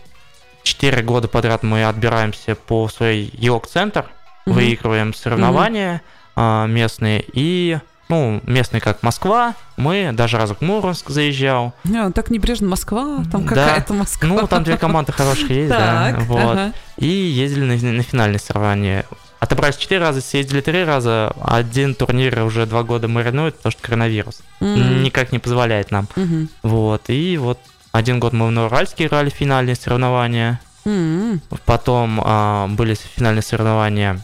четыре 0.64 1.02
года 1.02 1.30
подряд 1.30 1.64
мы 1.64 1.86
отбираемся 1.86 2.56
по 2.56 2.90
своей 2.90 3.30
ЕОК-центр, 3.34 4.06
угу. 4.46 4.56
выигрываем 4.56 5.14
соревнования 5.14 6.02
угу. 6.36 6.68
местные 6.68 7.24
и 7.34 7.78
ну, 8.10 8.42
местные 8.46 8.82
как 8.82 9.02
Москва, 9.02 9.56
мы 9.78 10.12
даже 10.14 10.38
разок 10.38 10.62
Мурманск 10.62 11.10
заезжал. 11.10 11.74
А, 11.96 12.12
так 12.12 12.30
небрежно 12.30 12.68
Москва, 12.68 13.24
там 13.32 13.46
какая-то 13.46 13.94
Москва. 13.94 14.28
Ну, 14.30 14.48
там 14.48 14.64
две 14.64 14.78
команды 14.78 15.12
хорошие 15.12 15.62
есть, 15.62 15.70
да. 15.70 16.16
Вот. 16.20 16.74
И 16.98 17.08
ездили 17.08 17.66
на, 17.66 17.92
на 17.92 18.04
финальные 18.04 18.40
соревнования. 18.40 19.06
Отобрались 19.40 19.76
четыре 19.76 20.00
раза, 20.00 20.22
съездили 20.22 20.62
три 20.62 20.84
раза. 20.84 21.34
Один 21.42 21.96
турнир 21.96 22.44
уже 22.44 22.66
два 22.66 22.84
года 22.84 23.08
маринует, 23.10 23.58
потому 23.58 23.72
что 23.72 23.82
коронавирус. 23.82 24.42
Mm-hmm. 24.62 25.02
Никак 25.02 25.32
не 25.34 25.40
позволяет 25.40 25.92
нам. 25.92 26.08
Mm-hmm. 26.16 26.48
Вот. 26.64 27.04
И 27.08 27.38
вот 27.38 27.60
один 27.92 28.22
год 28.22 28.32
мы 28.32 28.48
в 28.48 28.52
Новоуральске 28.52 29.08
играли 29.08 29.30
финальные 29.30 29.76
соревнования. 29.76 30.62
М, 30.86 31.42
Потом 31.66 32.22
а, 32.24 32.68
были 32.70 32.94
финальные 32.96 33.42
соревнования 33.42 34.22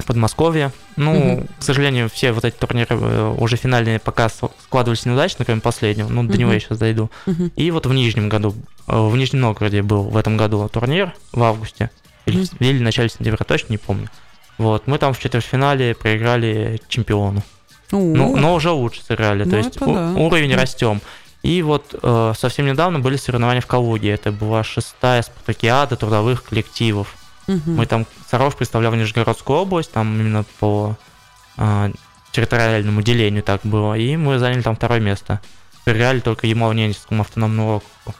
в 0.00 0.06
Подмосковье. 0.06 0.72
Ну, 0.96 1.14
Мгм. 1.14 1.46
к 1.58 1.62
сожалению, 1.62 2.08
все 2.10 2.32
вот 2.32 2.44
эти 2.44 2.54
турниры 2.56 2.96
э, 2.98 3.34
уже 3.38 3.56
финальные 3.56 3.98
пока 3.98 4.28
складывались 4.28 5.06
неудачно, 5.06 5.44
кроме 5.44 5.60
последнего. 5.60 6.08
Ну, 6.08 6.24
до 6.24 6.36
него 6.36 6.48
Мгм. 6.50 6.54
я 6.54 6.60
сейчас 6.60 6.78
дойду. 6.78 7.10
мгм. 7.26 7.52
И 7.56 7.70
вот 7.70 7.86
в 7.86 7.92
Нижнем 7.92 8.28
году, 8.28 8.54
э, 8.88 8.98
в 9.00 9.16
Нижнем 9.16 9.40
Новгороде 9.40 9.82
был 9.82 10.02
в 10.04 10.16
этом 10.16 10.36
году 10.36 10.68
турнир 10.68 11.12
в 11.32 11.42
августе. 11.42 11.90
Или, 12.26 12.38
Мгм. 12.38 12.48
или 12.60 12.78
в 12.78 12.82
начале 12.82 13.08
сентября, 13.08 13.38
точно 13.46 13.66
не 13.72 13.78
помню. 13.78 14.08
Вот, 14.58 14.86
мы 14.86 14.98
там 14.98 15.14
в 15.14 15.18
четвертьфинале 15.18 15.94
проиграли 15.94 16.80
чемпиону. 16.88 17.42
Ну, 17.92 18.36
но 18.36 18.54
уже 18.54 18.70
лучше 18.70 19.02
сыграли. 19.02 19.44
Ну, 19.44 19.50
То 19.50 19.56
есть 19.56 19.80
у- 19.82 19.92
да. 19.94 20.12
уровень 20.16 20.50
Мгм. 20.50 20.60
растем. 20.60 21.00
И 21.42 21.62
вот 21.62 21.94
э, 22.02 22.32
совсем 22.38 22.66
недавно 22.66 22.98
были 22.98 23.16
соревнования 23.16 23.62
в 23.62 23.66
Калуге. 23.66 24.10
Это 24.10 24.30
была 24.30 24.62
шестая 24.62 25.22
спартакиада 25.22 25.96
трудовых 25.96 26.44
коллективов. 26.44 27.16
Мгм. 27.54 27.76
Мы 27.76 27.86
там 27.86 28.06
Саров 28.28 28.56
представлял 28.56 28.94
Нижегородскую 28.94 29.60
область, 29.60 29.92
там 29.92 30.18
именно 30.18 30.44
по 30.58 30.96
а, 31.56 31.90
территориальному 32.32 33.02
делению 33.02 33.42
так 33.42 33.60
было. 33.64 33.94
И 33.94 34.16
мы 34.16 34.38
заняли 34.38 34.62
там 34.62 34.76
второе 34.76 35.00
место. 35.00 35.40
Проиграли 35.84 36.20
только 36.20 36.46
Ямало-Ненецкому 36.46 37.20
автономному 37.20 37.76
округу. 37.76 38.18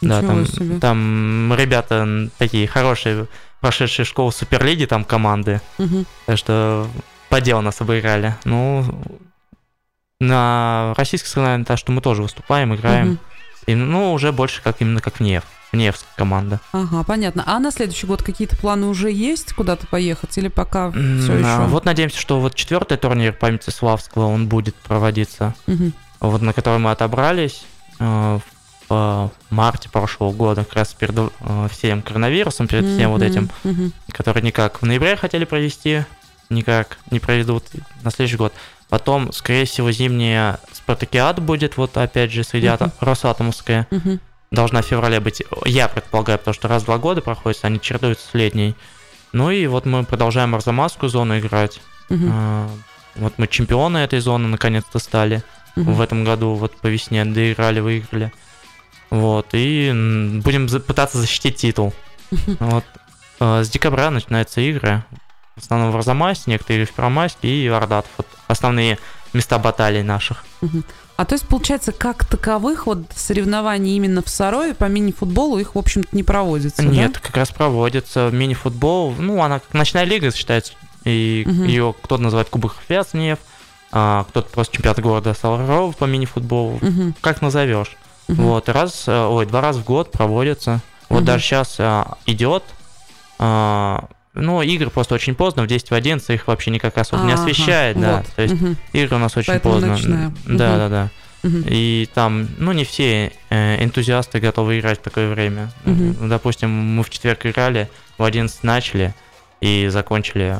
Да, 0.00 0.18
Ничего 0.20 0.32
там, 0.32 0.46
себе. 0.46 0.78
там 0.80 1.54
ребята 1.56 2.28
такие 2.38 2.66
хорошие, 2.66 3.26
прошедшие 3.60 4.04
школу 4.04 4.30
Суперлиги, 4.30 4.84
там 4.84 5.04
команды. 5.04 5.60
Мгм. 5.78 6.06
Так 6.26 6.38
что 6.38 6.88
по 7.28 7.40
делу 7.40 7.62
нас 7.62 7.80
обыграли. 7.80 8.34
Ну, 8.44 8.84
на 10.20 10.94
российской 10.96 11.28
соревновании, 11.28 11.64
так 11.64 11.78
что 11.78 11.92
мы 11.92 12.00
тоже 12.00 12.22
выступаем, 12.22 12.74
играем. 12.74 13.06
Мгм. 13.06 13.18
И, 13.66 13.74
ну, 13.74 14.12
уже 14.12 14.32
больше 14.32 14.62
как 14.62 14.80
именно 14.80 15.00
как 15.00 15.16
в 15.16 15.20
Нев. 15.20 15.44
Невская 15.74 16.08
команда. 16.16 16.60
Ага, 16.72 17.02
понятно. 17.04 17.42
А 17.46 17.58
на 17.58 17.70
следующий 17.70 18.06
год 18.06 18.22
какие-то 18.22 18.56
планы 18.56 18.86
уже 18.86 19.10
есть 19.10 19.52
куда-то 19.52 19.86
поехать 19.86 20.36
или 20.38 20.48
пока 20.48 20.90
все 20.90 20.98
М, 21.00 21.38
еще? 21.40 21.66
Вот 21.68 21.84
надеемся, 21.84 22.20
что 22.20 22.40
вот 22.40 22.54
четвертый 22.54 22.96
турнир 22.98 23.32
памяти 23.32 23.70
Славского, 23.70 24.26
он 24.26 24.46
будет 24.48 24.74
проводиться, 24.76 25.54
Мгм. 25.66 25.92
вот 26.20 26.42
на 26.42 26.52
который 26.52 26.78
мы 26.78 26.90
отобрались 26.90 27.64
э, 28.00 28.38
в 28.88 29.30
марте 29.50 29.88
прошлого 29.88 30.32
года, 30.32 30.64
как 30.64 30.74
раз 30.74 30.92
перед 30.94 31.16
э, 31.18 31.68
всем 31.70 32.02
коронавирусом, 32.02 32.68
перед 32.68 32.84
всем 32.86 33.10
вот 33.12 33.20
Мгм. 33.22 33.30
этим, 33.30 33.50
Мгм. 33.64 33.92
который 34.10 34.42
никак 34.42 34.82
в 34.82 34.84
ноябре 34.86 35.16
хотели 35.16 35.44
провести, 35.44 36.04
никак 36.50 36.98
не 37.10 37.18
проведут 37.18 37.64
на 38.02 38.10
следующий 38.10 38.36
год. 38.36 38.52
Потом, 38.90 39.32
скорее 39.32 39.64
всего, 39.64 39.90
зимняя 39.90 40.58
спартакиада 40.72 41.40
будет, 41.40 41.78
вот 41.78 41.96
опять 41.96 42.30
же, 42.30 42.44
среди 42.44 42.66
ата- 42.66 42.92
Росатомовская. 43.00 43.86
Мгм. 43.90 44.20
Должна 44.54 44.82
в 44.82 44.86
феврале 44.86 45.18
быть, 45.18 45.42
я 45.64 45.88
предполагаю, 45.88 46.38
потому 46.38 46.54
что 46.54 46.68
раз 46.68 46.82
в 46.82 46.86
два 46.86 46.98
года 46.98 47.20
проходит, 47.20 47.58
они 47.62 47.80
чередуются 47.80 48.28
с 48.28 48.34
летней. 48.34 48.76
Ну 49.32 49.50
и 49.50 49.66
вот 49.66 49.84
мы 49.84 50.04
продолжаем 50.04 50.54
Арзамасскую 50.54 51.10
зону 51.10 51.38
играть. 51.38 51.80
Мгм. 52.08 52.30
А, 52.32 52.70
Вот 53.16 53.34
мы 53.38 53.46
чемпионы 53.48 53.98
этой 53.98 54.20
зоны 54.20 54.48
наконец-то 54.48 54.98
стали. 54.98 55.42
Мгм. 55.76 55.94
В 55.94 56.00
этом 56.00 56.24
году 56.24 56.54
вот 56.54 56.76
по 56.76 56.86
весне 56.86 57.24
доиграли, 57.24 57.80
выиграли. 57.80 58.32
Вот, 59.10 59.48
и 59.52 59.90
будем 60.42 60.68
пытаться 60.82 61.18
защитить 61.18 61.56
титул. 61.56 61.92
Вот. 62.30 62.84
А, 63.40 63.62
С 63.64 63.68
декабря 63.70 64.10
начинаются 64.10 64.60
игры. 64.60 65.04
В 65.56 65.62
основном 65.62 65.90
в 65.90 65.96
Арзамасе, 65.96 66.42
некоторые 66.46 66.86
в 66.86 66.92
Первомайске 66.92 67.48
и 67.48 67.66
Ордат. 67.68 68.06
Вот 68.16 68.26
основные 68.46 68.98
места 69.32 69.58
баталий 69.58 70.02
наших. 70.02 70.44
А 71.16 71.24
то 71.24 71.34
есть, 71.36 71.46
получается, 71.46 71.92
как 71.92 72.24
таковых 72.24 72.86
вот 72.86 72.98
соревнований 73.14 73.94
именно 73.96 74.20
в 74.20 74.28
Сарове 74.28 74.74
по 74.74 74.86
мини-футболу 74.86 75.58
их, 75.58 75.76
в 75.76 75.78
общем-то, 75.78 76.08
не 76.12 76.24
проводится, 76.24 76.82
да? 76.82 76.88
Нет, 76.88 77.18
как 77.18 77.36
раз 77.36 77.50
проводится 77.50 78.30
мини-футбол. 78.32 79.14
Ну, 79.18 79.40
она 79.42 79.60
как 79.60 79.72
ночная 79.74 80.04
лига 80.04 80.32
считается. 80.32 80.72
И 81.04 81.44
Мгм. 81.46 81.64
ее 81.64 81.94
кто-то 82.02 82.20
называет 82.22 82.48
Кубок 82.48 82.74
Фиацнев, 82.88 83.38
а 83.92 84.24
кто-то 84.28 84.48
просто 84.50 84.74
чемпионат 84.74 84.98
города 85.00 85.34
Саларов 85.34 85.96
по 85.96 86.04
мини-футболу. 86.06 86.78
Мгм. 86.80 87.14
Как 87.20 87.42
назовешь. 87.42 87.96
Мгм. 88.26 88.42
Вот, 88.42 88.68
раз, 88.68 89.04
э, 89.06 89.26
ой, 89.26 89.46
два 89.46 89.60
раза 89.60 89.80
в 89.80 89.84
год 89.84 90.10
проводится. 90.10 90.80
Вот 91.08 91.18
Мгм. 91.18 91.26
даже 91.26 91.44
сейчас 91.44 91.78
идет. 92.26 92.64
а, 93.38 94.04
Ну, 94.34 94.62
игры 94.62 94.90
просто 94.90 95.14
очень 95.14 95.34
поздно, 95.34 95.62
в 95.62 95.66
10 95.66 95.90
в 95.90 95.94
11 95.94 96.28
их 96.30 96.46
вообще 96.48 96.70
никак 96.70 96.98
особо 96.98 97.22
не 97.24 97.32
Ага, 97.32 97.42
освещает, 97.42 98.00
да. 98.00 98.16
вот. 98.18 98.26
То 98.34 98.42
есть 98.42 98.54
Мгм. 98.54 98.76
игры 98.92 99.16
у 99.16 99.18
нас 99.20 99.36
очень 99.36 99.52
Поэтому 99.52 99.74
поздно. 99.74 99.90
ночная. 99.92 100.34
Да, 100.46 100.76
да, 100.76 100.88
да. 100.88 101.10
Мгм. 101.44 101.64
И 101.68 102.08
там, 102.14 102.48
ну, 102.58 102.72
не 102.72 102.84
все 102.84 103.30
э, 103.50 103.84
энтузиасты 103.84 104.40
готовы 104.40 104.80
играть 104.80 104.98
в 104.98 105.02
такое 105.02 105.28
время. 105.30 105.70
Ну, 105.84 106.14
Допустим, 106.28 106.70
мы 106.70 107.02
в 107.04 107.10
четверг 107.10 107.46
играли, 107.46 107.88
в 108.18 108.24
11 108.24 108.64
начали 108.64 109.14
и 109.60 109.88
закончили 109.88 110.56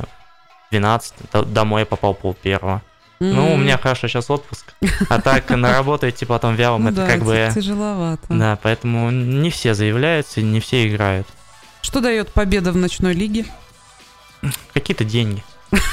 в 0.67 0.71
12. 0.71 1.13
Д- 1.33 1.43
Домой 1.43 1.81
я 1.81 1.85
попал 1.85 2.13
пол 2.13 2.33
первого. 2.33 2.81
Ну, 3.19 3.53
у 3.53 3.57
меня 3.57 3.77
хорошо 3.77 4.07
сейчас 4.07 4.29
отпуск. 4.29 4.73
А 5.09 5.19
так 5.21 5.49
на 5.49 5.71
работу 5.71 6.07
идти 6.07 6.25
потом 6.25 6.55
вялым, 6.55 6.83
Ну 6.83 6.89
это 6.89 6.97
да, 6.97 7.07
как 7.07 7.23
бы... 7.23 7.49
тяжеловато. 7.53 8.21
Да, 8.29 8.57
поэтому 8.61 9.09
не 9.09 9.49
все 9.49 9.73
заявляются, 9.73 10.41
не 10.41 10.59
все 10.59 10.87
играют. 10.87 11.27
Что 11.81 11.99
дает 12.01 12.29
победа 12.29 12.71
в 12.71 12.77
ночной 12.77 13.13
лиге? 13.13 13.45
Какие-то 14.73 15.03
деньги. 15.03 15.43
Ну, 15.71 15.77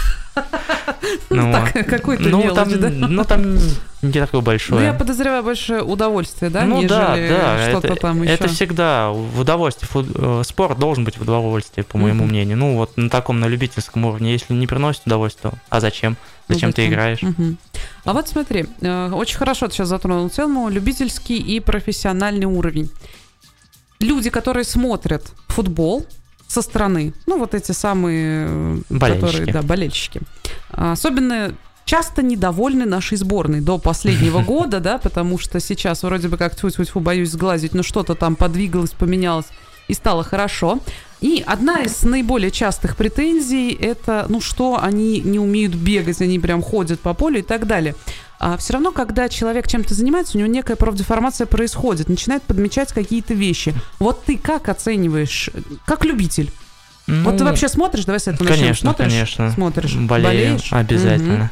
Ну, 1.31 1.53
так, 1.53 1.87
какой-то 1.87 2.23
ну, 2.23 2.43
мелочь, 2.43 2.55
там, 2.57 2.81
да? 2.81 2.89
ну, 2.91 3.25
там 3.25 3.55
не 4.03 4.13
такое 4.13 4.41
Ну, 4.41 4.41
большое. 4.41 4.85
я 4.87 4.93
подозреваю 4.95 5.43
большое 5.43 5.83
удовольствие, 5.83 6.51
да, 6.51 6.65
ну 6.65 6.77
нежели 6.77 6.89
да, 6.89 7.17
да, 7.17 7.69
что-то 7.69 7.89
это, 7.89 7.97
там 7.97 8.23
еще. 8.23 8.33
это 8.33 8.49
всегда 8.49 9.11
в 9.11 9.41
удовольствие. 9.41 9.89
Фут- 9.93 10.11
э, 10.15 10.43
спорт 10.45 10.79
должен 10.79 11.05
быть 11.05 11.19
в 11.19 11.23
удовольствие, 11.23 11.85
по 11.85 11.99
моему 11.99 12.23
Мгм. 12.25 12.31
мнению. 12.31 12.57
Ну 12.57 12.77
вот 12.77 12.97
на 12.97 13.11
таком, 13.11 13.41
на 13.41 13.47
любительском 13.47 14.05
уровне, 14.07 14.33
если 14.33 14.55
не 14.55 14.67
приносит 14.67 15.03
удовольствие, 15.07 15.53
то 15.53 15.59
а 15.69 15.81
зачем? 15.81 16.17
Ну, 16.49 16.55
Зачем 16.55 16.73
ты 16.73 16.87
играешь? 16.87 17.23
Мгм. 17.23 17.59
А 18.05 18.13
вот 18.13 18.27
смотри, 18.29 18.67
э, 18.81 19.11
очень 19.13 19.37
хорошо 19.37 19.69
ты 19.69 19.75
сейчас 19.75 19.89
затронул 19.89 20.31
тему 20.31 20.69
любительский 20.71 21.37
и 21.37 21.61
профессиональный 21.61 22.47
уровень. 22.47 22.91
Люди, 24.01 24.31
которые 24.31 24.65
смотрят 24.65 25.25
футбол 25.49 26.07
со 26.52 26.61
стороны, 26.61 27.14
ну 27.26 27.38
вот 27.38 27.54
эти 27.54 27.73
самые, 27.73 28.47
э, 28.47 28.76
Болельщики. 28.90 29.25
которые, 29.25 29.52
да, 29.52 29.62
болельщики, 29.62 30.21
а, 30.71 30.92
особенно 30.92 31.54
часто 31.87 32.23
недовольны 32.23 32.85
нашей 32.85 33.16
сборной 33.16 33.61
до 33.61 33.78
последнего 33.78 34.42
года, 34.44 34.80
да, 34.80 34.99
потому 34.99 35.38
что 35.38 35.61
сейчас 35.61 36.02
вроде 36.02 36.28
бы 36.28 36.37
как 36.37 36.54
тьфу-тьфу-тьфу, 36.54 37.00
боюсь 37.00 37.30
сглазить, 37.30 37.73
но 37.73 37.82
что-то 37.82 38.14
там 38.14 38.37
подвигалось, 38.37 38.90
поменялось 38.90 39.47
и 39.88 39.94
стало 39.94 40.25
хорошо. 40.25 40.78
И 41.23 41.42
одна 41.47 41.82
из 41.82 42.02
наиболее 42.02 42.50
частых 42.50 42.97
претензий 42.97 43.73
это, 43.73 44.26
ну 44.28 44.40
что, 44.40 44.78
они 44.82 45.21
не 45.21 45.38
умеют 45.38 45.75
бегать, 45.75 46.21
они 46.21 46.38
прям 46.38 46.62
ходят 46.62 47.00
по 47.00 47.14
полю 47.14 47.38
и 47.38 47.42
так 47.42 47.66
далее. 47.66 47.94
А 48.45 48.57
все 48.57 48.73
равно, 48.73 48.91
когда 48.91 49.29
человек 49.29 49.69
чем-то 49.69 49.95
занимается, 49.95 50.37
у 50.37 50.41
него 50.41 50.51
некая 50.51 50.75
профдеформация 50.75 51.47
происходит, 51.47 52.09
начинает 52.09 52.43
подмечать 52.43 52.93
какие-то 52.93 53.35
вещи. 53.35 53.73
Вот 54.01 54.25
ты 54.25 54.37
как 54.37 54.69
оцениваешь, 54.69 55.49
как 55.87 56.05
любитель? 56.05 56.51
вот 57.07 57.37
ты 57.37 57.45
Ну, 57.45 57.51
вообще 57.51 57.69
смотришь, 57.69 58.05
давай 58.05 58.19
с 58.19 58.27
этого 58.27 58.43
начнем. 58.49 58.63
Конечно, 58.65 58.91
Смотришь? 58.91 59.13
конечно. 59.13 59.51
Смотришь, 59.53 59.95
Болею, 59.95 60.27
болеешь? 60.55 60.73
обязательно. 60.73 61.35
Мгм. 61.37 61.51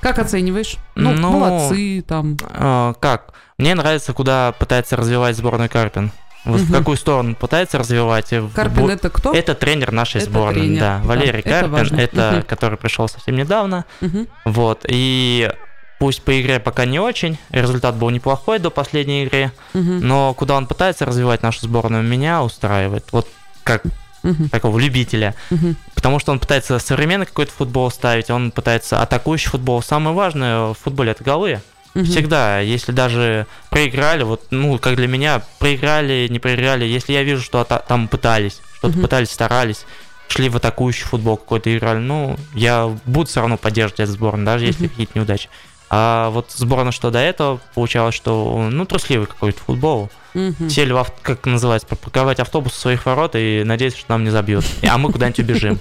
Как 0.00 0.20
оцениваешь? 0.20 0.76
Ну, 0.94 1.12
Ну, 1.12 1.30
молодцы, 1.32 2.04
там. 2.06 2.36
А, 2.50 2.94
как? 3.00 3.32
Мне 3.58 3.74
нравится, 3.74 4.12
куда 4.12 4.52
пытается 4.52 4.94
развивать 4.96 5.36
сборную 5.36 5.68
Карпин. 5.68 6.12
Вот 6.44 6.60
в 6.60 6.64
Мгм. 6.70 6.78
какую 6.78 6.96
сторону 6.96 7.34
пытается 7.34 7.78
развивать. 7.78 8.30
в 8.32 8.52
Карпин 8.52 8.82
бо- 8.86 8.90
это 8.92 9.10
кто? 9.10 9.32
Это 9.34 9.56
тренер 9.56 9.90
нашей 9.90 10.20
Это 10.20 10.30
сборной, 10.30 10.60
тренер, 10.62 10.80
да. 10.80 10.98
да, 11.02 11.04
Валерий 11.08 11.40
это 11.40 11.50
Карпин, 11.50 11.70
важно. 11.72 11.96
это 11.96 12.30
Мгм. 12.34 12.42
который 12.44 12.78
пришел 12.78 13.08
совсем 13.08 13.34
недавно. 13.34 13.84
Мгм. 14.00 14.28
Вот. 14.44 14.84
И 14.88 15.50
пусть 15.98 16.22
по 16.22 16.40
игре 16.40 16.60
пока 16.60 16.84
не 16.84 16.98
очень, 17.00 17.38
результат 17.50 17.96
был 17.96 18.10
неплохой 18.10 18.58
до 18.58 18.70
последней 18.70 19.24
игры, 19.24 19.52
Мгм. 19.74 20.00
но 20.06 20.34
куда 20.34 20.56
он 20.56 20.66
пытается 20.66 21.04
развивать 21.04 21.42
нашу 21.42 21.60
сборную, 21.62 22.02
меня 22.02 22.42
устраивает. 22.42 23.04
Вот 23.12 23.26
как 23.64 23.82
Мгм. 24.22 24.48
такого 24.48 24.78
любителя. 24.78 25.34
Мгм. 25.50 25.76
Потому 25.94 26.18
что 26.18 26.32
он 26.32 26.38
пытается 26.40 26.78
современный 26.78 27.26
какой-то 27.26 27.52
футбол 27.52 27.90
ставить, 27.90 28.30
он 28.30 28.50
пытается 28.50 29.00
атакующий 29.00 29.50
футбол. 29.50 29.82
Самое 29.82 30.14
важное 30.14 30.68
в 30.70 30.74
футболе 30.74 31.12
это 31.12 31.22
голы. 31.24 31.60
Всегда, 31.94 32.60
если 32.60 32.92
даже 32.92 33.46
проиграли, 33.70 34.22
вот, 34.22 34.46
ну, 34.50 34.78
как 34.78 34.94
для 34.94 35.08
меня, 35.08 35.42
проиграли, 35.58 36.28
не 36.30 36.38
проиграли, 36.38 36.84
если 36.84 37.12
я 37.12 37.24
вижу, 37.24 37.42
что 37.42 37.64
там 37.64 38.06
пытались, 38.06 38.60
что-то 38.76 38.94
Мгм. 38.94 39.02
пытались, 39.02 39.30
старались, 39.30 39.84
шли 40.28 40.48
в 40.48 40.56
атакующий 40.56 41.04
футбол 41.06 41.36
какой-то 41.36 41.76
играли, 41.76 41.98
ну, 41.98 42.36
я 42.54 42.86
буду 43.04 43.26
все 43.28 43.40
равно 43.40 43.56
поддерживать 43.56 43.98
эту 44.00 44.12
сборную, 44.12 44.46
даже 44.46 44.66
если 44.66 44.82
Мгм. 44.82 44.90
какие-то 44.90 45.12
неудачи. 45.18 45.48
А 45.90 46.30
вот 46.30 46.50
сборная, 46.52 46.92
что 46.92 47.10
до 47.10 47.18
этого, 47.18 47.60
получалось, 47.74 48.14
что, 48.14 48.68
ну, 48.70 48.84
трусливый 48.84 49.26
какой-то 49.26 49.60
футбол. 49.60 50.10
Мгм. 50.34 50.68
Сели 50.68 50.92
в 50.92 51.06
как 51.22 51.46
называется, 51.46 51.86
припарковать 51.88 52.40
автобус 52.40 52.76
у 52.76 52.80
своих 52.80 53.06
ворот 53.06 53.34
и 53.34 53.62
надеяться, 53.64 53.98
что 54.00 54.12
нам 54.12 54.24
не 54.24 54.30
забьют. 54.30 54.64
А 54.88 54.98
мы 54.98 55.10
куда-нибудь 55.10 55.40
убежим. 55.40 55.78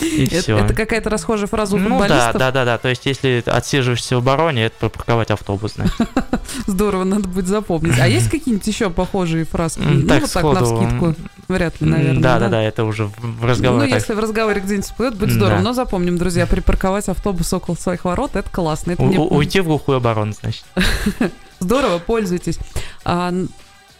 И 0.00 0.24
Это, 0.26 0.42
все. 0.42 0.58
это 0.58 0.74
какая-то 0.74 1.10
расхожая 1.10 1.46
фраза 1.46 1.76
Ну 1.76 1.98
да, 2.06 2.32
да, 2.32 2.50
да, 2.50 2.64
да. 2.64 2.78
То 2.78 2.88
есть, 2.88 3.06
если 3.06 3.42
отсиживаешься 3.46 4.16
в 4.16 4.18
обороне, 4.18 4.66
это 4.66 4.88
припарковать 4.88 5.30
автобус. 5.30 5.74
Здорово, 6.66 7.04
надо 7.04 7.28
будет 7.28 7.46
запомнить. 7.46 7.98
А 7.98 8.06
есть 8.06 8.30
какие-нибудь 8.30 8.66
еще 8.66 8.90
похожие 8.90 9.44
фразы? 9.44 9.80
Ну, 9.80 10.00
вот 10.00 10.08
так, 10.32 10.42
на 10.44 10.64
вскидку. 10.64 11.14
Вряд 11.48 11.80
ли, 11.80 11.88
наверное. 11.88 12.20
Да, 12.22 12.38
да, 12.40 12.48
да, 12.48 12.62
это 12.62 12.84
уже 12.84 13.06
в 13.06 13.12
Ну, 13.22 13.46
разговоре. 13.46 13.88
так. 13.90 14.00
если 14.00 14.14
в 14.14 14.18
разговоре 14.18 14.60
где-нибудь 14.60 14.86
всплывет, 14.86 15.16
будет 15.16 15.32
здорово. 15.32 15.60
Но 15.60 15.72
запомним, 15.72 16.18
друзья, 16.18 16.46
припарковать 16.46 17.08
автобус 17.08 17.52
около 17.52 17.74
своих 17.74 18.04
ворот, 18.04 18.36
это 18.36 18.50
классно. 18.50 18.94
Уйти 18.96 19.60
в 19.60 19.64
глухую 19.64 19.98
оборону, 19.98 20.32
значит. 20.32 20.64
здорово, 21.60 21.98
пользуйтесь. 21.98 22.58
А, 23.04 23.32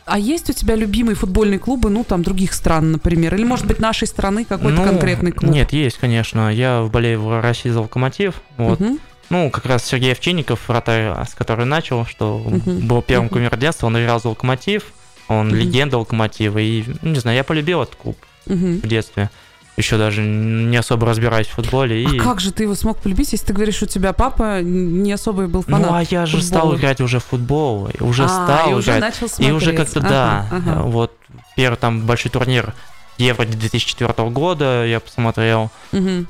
а 0.04 0.18
есть 0.18 0.50
у 0.50 0.52
тебя 0.52 0.74
любимые 0.76 1.16
футбольные 1.16 1.58
клубы, 1.58 1.90
ну, 1.90 2.04
там, 2.04 2.22
других 2.22 2.52
стран, 2.52 2.92
например? 2.92 3.34
Или, 3.34 3.44
может 3.44 3.66
быть, 3.66 3.80
нашей 3.80 4.06
страны 4.06 4.44
какой-то 4.44 4.78
Ну, 4.80 4.84
конкретный 4.84 5.32
клуб? 5.32 5.50
Нет, 5.52 5.72
есть, 5.72 5.98
конечно. 5.98 6.52
Я 6.52 6.82
болею 6.90 7.22
в 7.22 7.40
России 7.40 7.70
за 7.70 7.80
локомотив. 7.80 8.34
Вот. 8.56 8.78
Мгм. 8.80 8.98
Ну, 9.30 9.50
как 9.50 9.66
раз 9.66 9.84
Сергей 9.84 10.12
Овчинников, 10.12 10.68
вратарь, 10.68 11.12
с 11.28 11.34
которого 11.34 11.64
начал, 11.64 12.06
что 12.06 12.38
Мгм. 12.38 12.86
был 12.86 13.02
первым 13.02 13.26
Мгм. 13.26 13.34
кумир 13.34 13.56
детства, 13.56 13.88
он 13.88 13.98
играл 14.00 14.20
за 14.20 14.28
локомотив, 14.28 14.84
он 15.26 15.48
Мгм. 15.48 15.56
легенда 15.56 15.98
локомотива. 15.98 16.58
И, 16.58 16.84
ну, 17.02 17.10
не 17.10 17.18
знаю, 17.18 17.36
я 17.36 17.42
полюбил 17.42 17.82
этот 17.82 17.96
клуб 17.96 18.16
Мгм. 18.46 18.80
в 18.82 18.86
детстве. 18.86 19.30
Еще 19.76 19.98
даже 19.98 20.22
не 20.22 20.76
особо 20.78 21.06
разбираюсь 21.06 21.46
в 21.48 21.50
футболе. 21.50 22.02
И... 22.02 22.18
А 22.18 22.22
как 22.22 22.40
же 22.40 22.50
ты 22.50 22.62
его 22.62 22.74
смог 22.74 22.98
полюбить, 22.98 23.32
если 23.32 23.46
ты 23.46 23.52
говоришь, 23.52 23.82
у 23.82 23.86
тебя 23.86 24.12
папа 24.14 24.62
не 24.62 25.12
особо 25.12 25.46
был 25.48 25.62
фанат? 25.62 25.82
Ну, 25.90 25.94
а 25.94 26.02
я 26.02 26.24
же 26.24 26.38
футбола? 26.38 26.60
стал 26.60 26.76
играть 26.76 27.00
уже 27.02 27.18
в 27.20 27.24
футбол, 27.24 27.88
и 27.88 28.02
уже 28.02 28.24
А, 28.24 28.28
стал 28.28 28.70
и 28.70 28.74
уже 28.74 28.90
играть. 28.92 29.00
начал 29.00 29.26
И 29.26 29.28
смотреть. 29.28 29.52
уже 29.54 29.72
как-то, 29.74 30.00
Ага, 30.00 30.08
да, 30.08 30.46
ага. 30.50 30.82
вот 30.82 31.12
первый 31.56 31.76
там 31.76 32.00
большой 32.06 32.30
турнир 32.30 32.72
Евро 33.18 33.44
2004 33.44 34.12
года 34.30 34.84
я 34.86 35.00
посмотрел. 35.00 35.70
Мгм. 35.92 36.26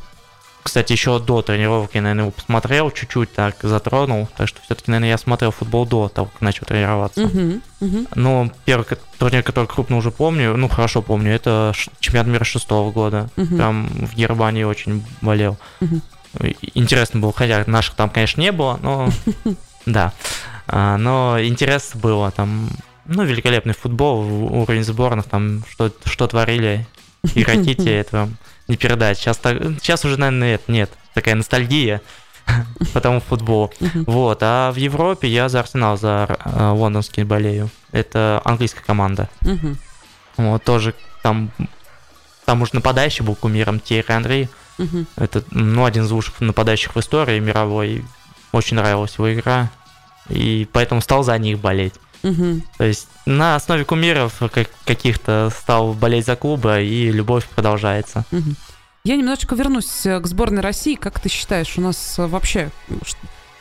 Кстати, 0.67 0.91
еще 0.93 1.21
до 1.21 1.43
тренировки, 1.43 1.97
наверное, 1.99 2.25
его 2.25 2.33
посмотрел, 2.33 2.91
чуть-чуть 2.91 3.33
так 3.33 3.55
затронул. 3.63 4.29
Так 4.37 4.49
что 4.49 4.61
все-таки, 4.63 4.91
наверное, 4.91 5.11
я 5.11 5.17
смотрел 5.19 5.53
футбол 5.53 5.87
до 5.87 6.09
того, 6.09 6.27
как 6.33 6.41
начал 6.41 6.67
тренироваться. 6.67 7.21
Мгм. 7.21 7.63
Мгм. 7.79 8.07
Но 8.17 8.51
первый 8.65 8.85
турнир, 9.17 9.45
который 9.45 9.67
крупно 9.67 9.97
уже 9.97 10.11
помню, 10.11 10.57
ну, 10.57 10.69
хорошо 10.69 11.03
помню, 11.03 11.33
это 11.33 11.73
чемпионат 12.01 12.27
мира 12.27 12.43
шестого 12.43 12.91
года. 12.91 13.29
Мгм. 13.37 13.57
Прям 13.57 13.87
в 13.87 14.15
Германии 14.17 14.65
очень 14.65 15.07
болел. 15.21 15.57
И- 16.43 16.57
Интересно 16.75 17.21
было, 17.21 17.33
хотя 17.33 17.63
наших 17.69 17.95
там, 17.95 18.11
конечно, 18.11 18.41
не 18.41 18.51
было, 18.51 18.77
но 18.83 19.09
да. 19.87 20.13
А, 20.67 20.97
Но 20.99 21.37
интересно 21.41 22.01
было 22.01 22.33
там, 22.33 22.69
ну, 23.05 23.23
великолепный 23.23 23.75
футбол, 23.75 24.19
уровень 24.63 24.83
сборных, 24.83 25.27
там, 25.27 25.63
что, 25.71 25.93
что 26.07 26.27
творили 26.27 26.89
игроки 27.37 27.77
те, 27.77 27.97
это 28.01 28.29
не 28.69 28.77
передать. 28.77 29.19
Сейчас, 29.19 29.37
так- 29.39 29.59
сейчас 29.81 30.05
уже, 30.05 30.17
наверное, 30.19 30.55
это 30.57 30.71
нет, 30.71 30.91
такая 31.15 31.35
ностальгия 31.35 32.01
по 32.93 33.01
тому 33.01 33.21
футболу. 33.21 33.73
Вот, 34.07 34.39
а 34.43 34.73
в 34.73 34.77
Европе 34.77 35.29
я 35.29 35.49
за 35.49 35.61
Арсенал, 35.61 35.97
за 35.99 36.37
э, 36.45 36.69
лондонский 36.71 37.25
болею. 37.25 37.71
Это 37.93 38.41
английская 38.45 38.83
команда. 38.83 39.29
Вот, 40.37 40.63
тоже 40.65 40.95
там, 41.23 41.51
там 42.45 42.63
уже 42.63 42.75
нападающий 42.75 43.25
был 43.25 43.35
кумиром 43.35 43.81
Терри 43.81 44.13
Анри. 44.13 44.49
Мгм. 44.79 45.07
Это, 45.17 45.43
ну, 45.51 45.85
один 45.87 46.05
из 46.05 46.11
лучших 46.11 46.41
нападающих 46.41 46.95
в 46.95 47.01
истории 47.01 47.39
мировой. 47.41 48.05
Очень 48.53 48.77
нравилась 48.77 49.15
его 49.17 49.33
игра. 49.33 49.71
И 50.29 50.69
поэтому 50.73 51.01
стал 51.01 51.23
за 51.23 51.39
них 51.39 51.59
болеть. 51.59 51.95
Мгм. 52.23 52.63
То 52.79 52.85
есть 52.85 53.09
на 53.27 53.57
основе 53.57 53.85
кумиров 53.85 54.35
как- 54.53 54.71
каких-то 54.85 55.51
стал 55.57 55.93
болеть 55.95 56.27
за 56.27 56.37
клубы, 56.37 56.85
и 56.85 57.11
любовь 57.11 57.47
продолжается. 57.49 58.25
Мгм. 58.31 58.57
Я 59.05 59.17
немножечко 59.17 59.55
вернусь 59.55 60.05
э, 60.05 60.19
к 60.21 60.27
сборной 60.27 60.63
России. 60.63 60.97
Как 60.97 61.21
ты 61.21 61.29
считаешь, 61.29 61.75
у 61.79 61.81
нас 61.81 62.19
э, 62.19 62.27
вообще... 62.27 62.71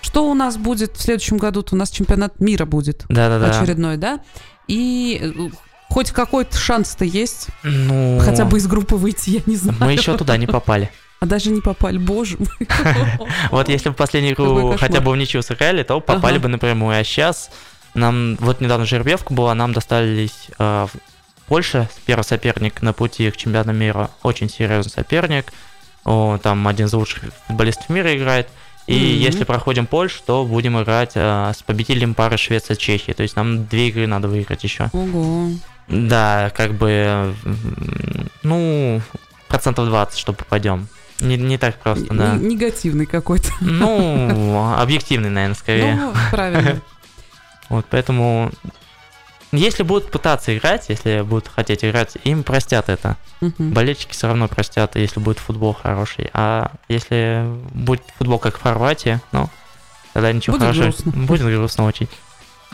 Что 0.02 0.30
у 0.30 0.34
нас 0.34 0.58
будет 0.58 0.98
в 0.98 1.02
следующем 1.02 1.38
году? 1.38 1.66
У 1.72 1.76
нас 1.76 1.90
чемпионат 1.90 2.40
мира 2.40 2.66
будет 2.66 3.06
Да-да-да. 3.10 3.60
очередной, 3.60 3.98
да? 3.98 4.20
И 4.68 5.20
э, 5.22 5.50
хоть 5.90 6.12
какой-то 6.12 6.58
шанс-то 6.58 7.06
есть? 7.06 7.48
Ну, 7.64 8.20
Хотя 8.24 8.46
бы 8.46 8.58
из 8.58 8.68
группы 8.68 8.96
выйти, 8.96 9.30
я 9.32 9.42
не 9.46 9.56
знаю. 9.56 9.78
мы 9.80 9.94
еще 9.94 10.18
туда 10.18 10.38
не 10.38 10.48
попали. 10.48 10.90
А 11.22 11.28
даже 11.28 11.50
не 11.50 11.62
попали, 11.62 11.98
боже 11.98 12.38
мой. 12.38 12.68
Вот 13.50 13.70
если 13.70 13.88
бы 13.90 13.96
последнюю 13.96 14.34
игру 14.36 14.76
хотя 14.78 15.00
бы 15.00 15.12
в 15.12 15.16
ничью 15.16 15.42
сыграли, 15.42 15.82
то 15.84 16.00
попали 16.02 16.38
бы 16.40 16.50
напрямую. 16.50 17.00
А 17.00 17.04
сейчас 17.06 17.52
нам, 17.96 18.36
вот 18.40 18.62
недавно 18.62 18.86
жеребьевка 18.86 19.34
была, 19.34 19.54
нам 19.56 19.74
достались 19.74 20.48
э, 20.60 20.88
в- 20.92 20.98
Польша, 21.48 21.88
первый 22.06 22.24
соперник 22.24 22.82
на 22.82 22.92
пути 22.94 23.30
к 23.30 23.38
чемпионату 23.38 23.72
мира, 23.72 24.10
очень 24.24 24.50
серьезный 24.50 24.92
соперник. 24.92 25.54
О, 26.04 26.38
там 26.42 26.68
один 26.68 26.88
из 26.88 26.94
лучших 26.94 27.24
футболистов 27.48 27.90
мира 27.90 28.16
играет. 28.16 28.48
И 28.88 28.94
Мгм. 28.96 29.04
если 29.22 29.44
проходим 29.44 29.86
Польшу, 29.88 30.22
то 30.26 30.46
будем 30.46 30.80
играть 30.82 31.12
э, 31.16 31.52
с 31.56 31.62
победителем 31.64 32.14
пары 32.14 32.38
Швеция-Чехия. 32.38 33.14
То 33.14 33.24
есть 33.24 33.36
нам 33.36 33.66
две 33.66 33.90
игры 33.90 34.06
надо 34.08 34.28
выиграть 34.28 34.64
еще. 34.64 34.90
Ого. 34.94 35.50
Да, 35.88 36.52
как 36.56 36.74
бы, 36.74 37.34
ну, 38.44 39.02
процентов 39.48 39.86
20, 39.88 40.18
что 40.18 40.34
попадем. 40.34 40.88
Не, 41.22 41.38
не 41.38 41.58
так 41.58 41.80
просто, 41.80 42.14
да. 42.14 42.34
Н- 42.34 42.48
Негативный 42.48 43.06
какой-то. 43.06 43.50
Ну, 43.62 44.74
объективный, 44.78 45.30
наверное, 45.30 45.56
скорее. 45.56 45.96
Ну, 45.96 46.14
правильно. 46.32 46.82
Вот, 47.70 47.86
поэтому, 47.90 48.52
если 49.52 49.84
будут 49.84 50.12
пытаться 50.12 50.56
играть, 50.58 50.86
если 50.90 51.22
будут 51.22 51.48
хотеть 51.48 51.84
играть, 51.84 52.18
им 52.24 52.44
простят 52.44 52.90
это. 52.90 53.18
Мгм. 53.42 53.72
Болельщики 53.74 54.14
все 54.14 54.28
равно 54.28 54.48
простят, 54.48 54.96
если 54.96 55.20
будет 55.20 55.40
футбол 55.40 55.74
хороший. 55.74 56.30
А 56.34 56.72
если 56.88 57.46
будет 57.74 58.04
футбол 58.18 58.40
как 58.40 58.58
в 58.58 58.62
Хорватии, 58.62 59.20
ну, 59.32 59.50
тогда 60.14 60.32
ничего 60.32 60.58
Будет 60.58 60.62
хорошего. 60.62 60.84
грустно. 60.84 61.12
Будет 61.16 61.42
грустно 61.42 61.86
очень. 61.86 62.08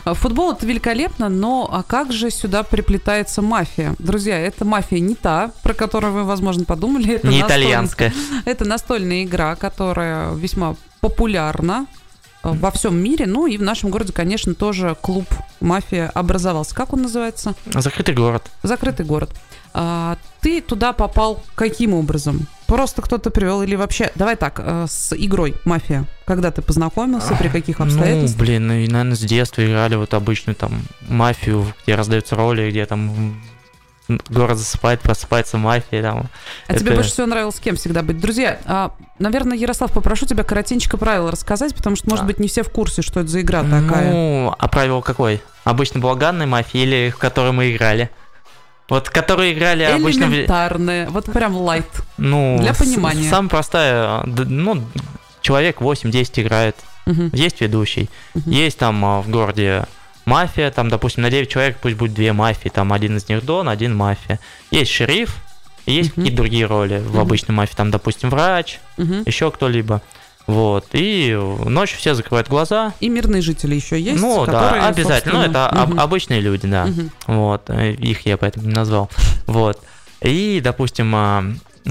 А 0.03 0.13
Футбол 0.13 0.53
это 0.53 0.65
великолепно, 0.65 1.29
но 1.29 1.69
а 1.71 1.83
как 1.83 2.11
же 2.11 2.31
сюда 2.31 2.63
приплетается 2.63 3.41
мафия? 3.41 3.93
Друзья, 3.99 4.37
эта 4.39 4.65
мафия 4.65 4.99
не 4.99 5.15
та, 5.15 5.51
про 5.63 5.73
которую 5.73 6.13
вы, 6.13 6.23
возможно, 6.23 6.65
подумали. 6.65 7.15
Это 7.15 7.27
Не 7.27 7.41
итальянская. 7.41 8.11
Это 8.45 8.65
настольная 8.65 9.23
игра, 9.23 9.55
которая 9.55 10.33
весьма 10.33 10.75
популярна 11.01 11.85
во 12.43 12.71
всем 12.71 12.97
мире. 13.01 13.25
Ну 13.27 13.47
и 13.47 13.57
в 13.57 13.61
нашем 13.61 13.89
городе, 13.89 14.13
конечно, 14.13 14.53
тоже 14.55 14.95
клуб 15.01 15.27
«Мафия» 15.59 16.09
образовался. 16.13 16.73
Как 16.75 16.93
он 16.93 17.03
называется? 17.03 17.53
Закрытый 17.73 18.15
город. 18.15 18.49
Закрытый 18.63 19.05
город. 19.05 19.29
А, 19.73 20.17
ты 20.41 20.61
туда 20.61 20.91
попал 20.91 21.43
каким 21.55 21.93
образом? 21.93 22.47
Просто 22.67 23.01
кто-то 23.01 23.29
привел 23.31 23.61
или 23.61 23.75
вообще... 23.75 24.11
Давай 24.15 24.35
так, 24.35 24.59
э, 24.63 24.85
с 24.89 25.13
игрой 25.15 25.55
«Мафия». 25.65 26.05
Когда 26.25 26.51
ты 26.51 26.61
познакомился, 26.61 27.35
при 27.35 27.47
каких 27.49 27.79
Ну, 27.79 27.85
обстоятельствах? 27.85 28.39
блин, 28.39 28.67
ну 28.67 28.73
и, 28.73 28.87
наверное, 28.87 29.15
с 29.15 29.19
детства 29.19 29.65
играли 29.65 29.95
вот 29.95 30.13
обычную 30.13 30.55
там 30.55 30.81
мафию, 31.07 31.65
где 31.83 31.95
раздаются 31.95 32.35
роли, 32.35 32.69
где 32.71 32.85
там 32.85 33.41
город 34.29 34.57
засыпает, 34.57 34.99
просыпается 35.01 35.57
мафия, 35.57 36.01
там. 36.01 36.29
А 36.67 36.73
тебе 36.73 36.87
это- 36.87 36.95
больше 36.95 37.11
всего 37.11 37.27
нравилось 37.27 37.55
с 37.55 37.59
кем 37.59 37.75
всегда 37.75 38.01
быть? 38.01 38.19
Друзья, 38.19 38.59
а, 38.65 38.91
наверное, 39.19 39.57
Ярослав, 39.57 39.91
попрошу 39.91 40.25
тебя 40.25 40.43
коротенько 40.43 40.97
правила 40.97 41.31
рассказать, 41.31 41.75
потому 41.75 41.95
что, 41.95 42.09
может 42.09 42.23
Да. 42.25 42.27
быть, 42.27 42.39
не 42.39 42.47
все 42.47 42.63
в 42.63 42.69
курсе, 42.69 43.01
что 43.01 43.19
это 43.21 43.29
за 43.29 43.41
игра 43.41 43.63
такая. 43.63 44.11
Ну, 44.11 44.55
а 44.57 44.67
правило 44.67 45.01
какой? 45.01 45.41
Обычно 45.63 45.99
балаганной 45.99 46.45
мафии 46.47 46.81
или 46.81 47.09
в 47.15 47.17
которой 47.17 47.51
мы 47.51 47.71
играли? 47.71 48.09
Вот, 48.89 49.09
которые 49.09 49.53
играли 49.53 49.83
обычно... 49.83 50.25
Элементарная, 50.25 51.09
вот 51.09 51.25
прям 51.31 51.55
лайт. 51.55 51.85
Ну, 52.17 52.57
Для 52.59 52.73
понимания. 52.73 53.29
Самая 53.29 53.49
простая, 53.49 54.23
ну, 54.25 54.83
человек 55.41 55.79
8-10 55.79 56.41
играет. 56.41 56.75
Мгм, 57.05 57.29
Есть 57.33 57.61
ведущий. 57.61 58.09
мгм. 58.35 58.49
Есть 58.51 58.77
там 58.77 59.03
а, 59.05 59.21
в 59.21 59.29
городе 59.29 59.85
мафия, 60.25 60.71
там, 60.71 60.89
допустим, 60.89 61.23
на 61.23 61.29
9 61.29 61.49
человек 61.49 61.77
пусть 61.81 61.95
будет 61.95 62.13
две 62.13 62.33
мафии, 62.33 62.69
там 62.69 62.93
один 62.93 63.17
из 63.17 63.27
них 63.29 63.43
Дон, 63.45 63.69
один 63.69 63.95
мафия. 63.95 64.39
Есть 64.71 64.91
шериф, 64.91 65.35
есть 65.85 66.11
Мгм. 66.11 66.15
какие-то 66.23 66.37
другие 66.37 66.65
роли 66.65 66.99
в 66.99 67.19
обычной 67.19 67.55
мафии, 67.55 67.75
там, 67.75 67.91
допустим, 67.91 68.29
врач, 68.29 68.79
еще 68.97 69.49
кто-либо. 69.51 70.01
Вот, 70.47 70.87
и 70.93 71.37
ночью 71.65 71.97
все 71.99 72.13
закрывают 72.15 72.47
глаза. 72.49 72.93
И 72.99 73.09
мирные 73.09 73.41
жители 73.43 73.75
еще 73.75 73.99
есть, 73.99 74.19
ну, 74.19 74.43
которые, 74.45 74.81
да, 74.81 74.87
обязательно. 74.87 75.33
Ну, 75.35 75.39
собственно, 75.45 75.51
это 75.51 75.67
об- 75.69 75.89
мгм, 75.91 75.99
обычные 75.99 76.41
люди, 76.41 76.67
да. 76.67 76.85
мгм. 76.85 77.11
Вот, 77.27 77.69
э, 77.69 77.91
их 77.93 78.25
я 78.25 78.37
поэтому 78.37 78.67
не 78.67 78.73
назвал. 78.73 79.09
Вот. 79.45 79.81
И, 80.21 80.59
допустим, 80.63 81.13
а, 81.15 81.43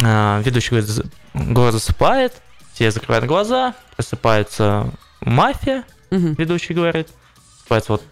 а, 0.03 0.41
ведущий 0.43 0.71
говорит, 0.71 0.89
«З- 0.89 1.05
город 1.35 1.75
засыпает, 1.75 2.33
все 2.75 2.91
закрывают 2.91 3.25
глаза, 3.27 3.75
просыпается 3.97 4.91
мафия, 5.21 5.85
Мгм. 6.11 6.35
ведущий 6.35 6.75
говорит, 6.75 7.09
просыпаются 7.69 7.93
вот 7.93 8.03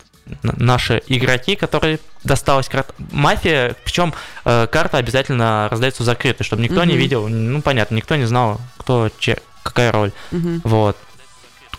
наши 0.43 1.03
игроки, 1.07 1.57
которые 1.57 1.99
досталась 2.25 2.69
карта. 2.69 2.95
Мафия, 3.13 3.77
причем 3.85 4.13
э, 4.45 4.67
карта 4.71 4.99
обязательно 4.99 5.69
раздается 5.71 6.05
закрытой, 6.05 6.45
чтобы 6.45 6.63
никто 6.63 6.85
не 6.85 6.93
Мгм. 6.95 7.01
видел, 7.01 7.29
ну, 7.29 7.63
понятно, 7.63 7.95
никто 7.97 8.17
не 8.17 8.25
знал, 8.27 8.61
кто, 8.79 9.11
че, 9.19 9.39
какая 9.63 9.93
роль. 9.93 10.13
Мгм. 10.31 10.61
Вот. 10.65 10.97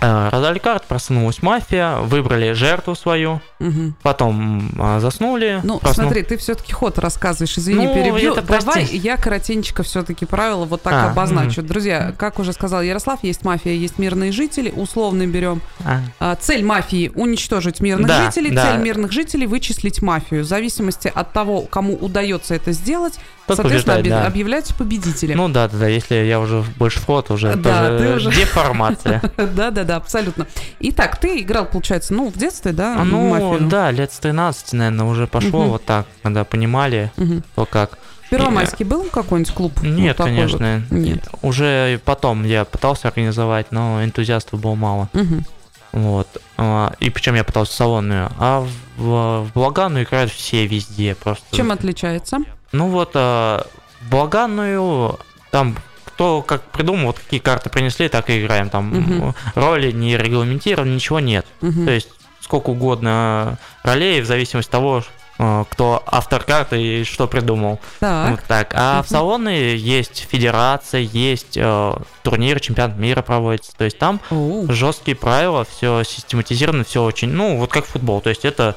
Э, 0.02 0.30
Раздали 0.32 0.60
карт, 0.60 0.86
проснулась 0.86 1.42
мафия, 1.44 1.98
выбрали 1.98 2.54
жертву 2.54 2.96
свою, 2.96 3.42
Мгм. 3.60 3.96
потом 4.02 4.72
а, 4.80 5.00
заснули. 5.02 5.60
Ну, 5.64 5.78
просну- 5.78 5.94
смотри, 5.94 6.24
ты 6.24 6.38
все-таки 6.38 6.72
ход 6.72 6.98
рассказываешь, 7.00 7.58
извини, 7.58 7.86
Ну, 7.86 7.94
перебью. 7.94 8.32
это 8.34 8.42
Давай 8.44 8.62
прости. 8.86 8.96
я 8.98 9.18
коротенько 9.18 9.84
все-таки 9.84 10.26
правила 10.26 10.64
вот 10.64 10.82
так 10.84 10.94
А, 10.94 11.12
обозначу. 11.12 11.62
Друзья, 11.62 12.14
как 12.18 12.40
уже 12.40 12.54
сказал 12.54 12.82
Ярослав, 12.82 13.20
есть 13.24 13.44
мафия, 13.44 13.74
есть 13.74 14.00
мирные 14.00 14.32
жители, 14.32 14.72
условно 14.74 15.28
берем. 15.28 15.62
А, 15.84 16.00
А, 16.20 16.36
Цель 16.36 16.64
мафии– 16.64 17.12
уничтожить 17.16 17.82
мирных 17.82 18.08
Да, 18.08 18.26
жителей, 18.32 18.52
да. 18.52 18.72
цель 18.72 18.82
мирных 18.82 19.12
жителей– 19.12 19.48
вычислить 19.48 20.02
мафию. 20.02 20.44
В 20.44 20.48
зависимости 20.48 21.12
от 21.14 21.34
того, 21.34 21.62
кому 21.64 21.96
удается 21.96 22.56
это 22.56 22.72
сделать, 22.72 23.20
Тот 23.50 23.58
соответственно, 23.58 23.98
побеждает, 23.98 24.06
обе- 24.06 24.10
да. 24.10 24.28
объявляются 24.28 24.74
победители. 24.74 25.34
Ну 25.34 25.50
да, 25.50 25.68
да, 25.68 25.78
да, 25.78 25.88
если 25.88 26.16
я 26.16 26.40
уже 26.40 26.64
больше 26.78 27.00
флот, 27.00 27.30
уже 27.32 27.56
Да, 27.56 27.88
тоже 27.90 27.98
ты 28.00 28.16
уже- 28.16 28.32
деформация. 28.40 29.22
Да-да-да, 29.38 29.98
абсолютно. 29.98 30.48
Итак, 30.80 31.18
ты 31.18 31.42
играл, 31.42 31.66
получается, 31.66 32.14
ну, 32.14 32.30
в 32.30 32.38
детстве, 32.38 32.72
да, 32.72 32.96
А, 33.00 33.04
в 33.04 33.06
Ну, 33.06 33.58
да, 33.70 33.92
лет 33.92 34.12
с 34.12 34.20
13, 34.20 34.74
наверное, 34.74 35.06
уже 35.06 35.28
пошло 35.28 35.64
вот 35.68 35.84
так, 35.86 36.06
когда 36.24 36.44
понимали, 36.44 37.12
то 37.56 37.66
как. 37.66 37.98
Первомайский 38.30 38.86
был 38.86 39.06
какой-нибудь 39.06 39.54
клуб? 39.54 39.74
Вот 39.78 39.86
Нет, 39.88 40.16
такой 40.18 40.36
конечно. 40.36 40.84
вот? 40.90 40.98
Нет. 41.00 41.28
Уже 41.42 42.00
потом 42.06 42.44
я 42.46 42.64
пытался 42.64 43.08
организовать, 43.08 43.72
но 43.72 44.04
энтузиастов 44.04 44.62
было 44.62 44.76
мало. 44.76 45.10
Мгм. 45.14 45.46
Вот. 45.94 46.28
А, 46.56 46.94
И 47.00 47.10
причем 47.10 47.34
я 47.34 47.44
пытался 47.44 47.74
салонную. 47.76 48.30
А 48.38 48.60
в, 48.98 49.46
в 49.46 49.48
Благанную 49.56 50.06
играют 50.06 50.32
все 50.32 50.68
везде. 50.68 51.16
Просто. 51.16 51.44
Чем 51.58 51.72
отличается? 51.72 52.38
Ну 52.72 52.88
вот, 52.90 53.14
в 53.16 53.66
Благанную 54.10 55.20
там 55.52 55.76
кто 56.06 56.42
как 56.42 56.64
придумал, 56.64 57.08
вот 57.08 57.20
какие 57.20 57.40
карты 57.40 57.70
принесли, 57.70 58.10
так 58.10 58.30
и 58.30 58.42
играем. 58.42 58.70
Там 58.70 58.90
Мгм. 58.90 59.36
роли 59.56 59.92
не 59.92 60.18
регламентированы, 60.18 60.90
ничего 60.96 61.20
нет. 61.22 61.46
Мгм. 61.62 61.86
То 61.86 61.92
есть 61.92 62.10
сколько 62.42 62.72
угодно 62.72 63.58
ролей, 63.84 64.20
в 64.22 64.26
зависимости 64.26 64.68
от 64.68 64.72
того, 64.72 65.04
а, 65.38 65.64
кто 65.70 66.04
автор 66.06 66.44
карты 66.44 66.82
и 66.82 67.04
что 67.06 67.26
придумал. 67.28 67.80
Так. 68.02 68.32
Вот 68.32 68.40
так. 68.50 68.72
А 68.76 69.02
в 69.02 69.08
салоны 69.08 69.48
есть 69.78 70.28
федерация, 70.30 71.00
есть 71.00 71.56
э, 71.56 71.94
турнир, 72.24 72.60
чемпионат 72.60 72.98
мира 72.98 73.22
проводится. 73.22 73.72
То 73.78 73.86
есть 73.86 73.98
там 73.98 74.20
Оу. 74.30 74.70
жесткие 74.70 75.16
правила, 75.16 75.64
все 75.64 76.04
систематизировано, 76.04 76.84
все 76.84 77.02
очень, 77.02 77.30
ну, 77.30 77.56
вот 77.56 77.72
как 77.72 77.86
футбол. 77.86 78.20
То 78.20 78.30
есть 78.30 78.44
это, 78.44 78.76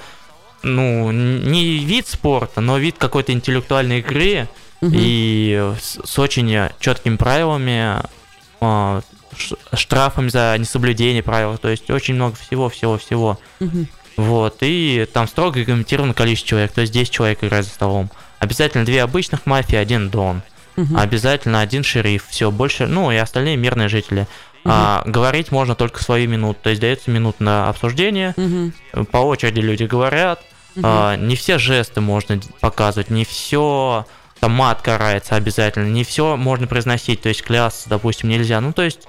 ну, 0.63 1.11
не 1.13 1.79
вид 1.79 2.07
спорта, 2.09 2.61
но 2.61 2.79
вид 2.79 2.97
какой-то 2.99 3.33
интеллектуальной 3.33 3.99
игры 4.01 4.49
Мгм. 4.81 4.93
и 4.97 5.73
с, 5.81 5.99
с 6.05 6.19
очень 6.19 6.69
четкими 6.81 7.17
правилами, 7.17 7.99
ш- 8.61 9.57
штрафами 9.75 10.29
за 10.29 10.57
несоблюдение 10.59 11.23
правил. 11.23 11.57
То 11.59 11.69
есть 11.69 11.91
очень 11.91 12.15
много 12.15 12.37
всего, 12.37 12.69
всего, 12.69 12.99
всего. 12.99 13.39
Мгм. 13.61 13.87
Вот, 14.17 14.59
и 14.61 15.07
там 15.13 15.27
строго 15.27 15.59
регламентировано 15.61 16.13
количество 16.15 16.51
человек, 16.51 16.73
то 16.73 16.83
есть 16.83 16.93
10 16.93 17.11
человек 17.11 17.43
играет 17.43 17.65
за 17.65 17.71
столом. 17.71 18.11
Обязательно 18.41 18.85
две 18.85 19.03
обычных 19.03 19.47
мафии, 19.47 19.77
один 19.77 20.11
дон. 20.11 20.43
Мгм. 20.77 20.97
Обязательно 20.99 21.61
один 21.61 21.83
шериф, 21.83 22.27
все, 22.29 22.51
больше, 22.51 22.87
ну 22.87 23.11
и 23.11 23.17
остальные 23.17 23.57
мирные 23.57 23.89
жители. 23.89 24.27
А, 24.65 25.03
говорить 25.07 25.51
можно 25.51 25.75
только 25.75 26.03
свою 26.05 26.29
минуту, 26.29 26.59
то 26.63 26.71
есть 26.71 26.81
дается 26.81 27.11
минута 27.11 27.43
на 27.43 27.69
обсуждение, 27.69 28.33
Мгм. 28.37 28.73
по 29.11 29.19
очереди 29.19 29.59
люди 29.61 29.85
говорят, 29.85 30.41
А, 30.83 31.17
не 31.17 31.37
все 31.37 31.59
жесты 31.59 32.01
можно 32.01 32.41
показывать, 32.61 33.11
не 33.11 33.25
все 33.25 34.07
там 34.41 34.53
мат 34.53 34.83
карается 34.83 35.37
обязательно, 35.37 35.87
не 35.87 36.03
все 36.03 36.37
можно 36.37 36.67
произносить, 36.67 37.23
то 37.23 37.29
есть 37.29 37.43
клясться, 37.43 37.89
допустим, 37.89 38.29
нельзя. 38.29 38.61
Ну, 38.61 38.73
то 38.73 38.83
есть 38.83 39.07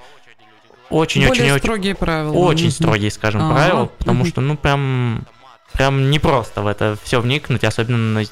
очень-очень-очень 0.90 1.58
строгие 1.58 1.94
правила. 1.94 2.32
очень 2.32 2.66
Мгм. 2.66 2.72
строгие, 2.72 3.10
скажем, 3.10 3.42
Ага, 3.42 3.52
правила, 3.54 3.84
потому 3.86 4.20
мгм. 4.20 4.28
что, 4.28 4.40
ну, 4.40 4.56
прям, 4.56 5.26
прям 5.72 6.10
непросто 6.10 6.62
в 6.62 6.66
это 6.66 6.96
все 7.02 7.20
вникнуть, 7.20 7.64
особенно 7.64 8.20
на, 8.20 8.26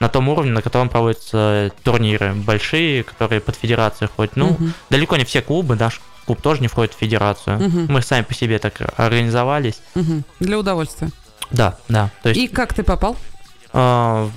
на 0.00 0.08
том 0.08 0.28
уровне, 0.28 0.50
на 0.50 0.62
котором 0.62 0.88
проводятся 0.88 1.70
турниры 1.84 2.32
большие, 2.34 3.04
которые 3.04 3.40
под 3.40 3.54
федерацию 3.56 4.08
ходят. 4.14 4.34
Ну, 4.36 4.50
Мгм. 4.54 4.74
далеко 4.88 5.16
не 5.16 5.24
все 5.24 5.42
клубы, 5.42 5.76
наш 5.76 6.00
клуб 6.26 6.40
тоже 6.42 6.62
не 6.62 6.68
входит 6.68 6.94
в 6.94 6.98
федерацию. 6.98 7.60
Мгм. 7.60 7.86
Мы 7.88 8.02
сами 8.02 8.24
по 8.24 8.34
себе 8.34 8.58
так 8.58 8.74
организовались. 8.96 9.80
Мгм. 9.94 10.24
Для 10.40 10.58
удовольствия. 10.58 11.10
Да, 11.50 11.76
да. 11.88 12.10
То 12.22 12.28
есть, 12.30 12.40
И 12.40 12.48
как 12.48 12.74
ты 12.74 12.82
попал? 12.82 13.16
а, 13.72 14.28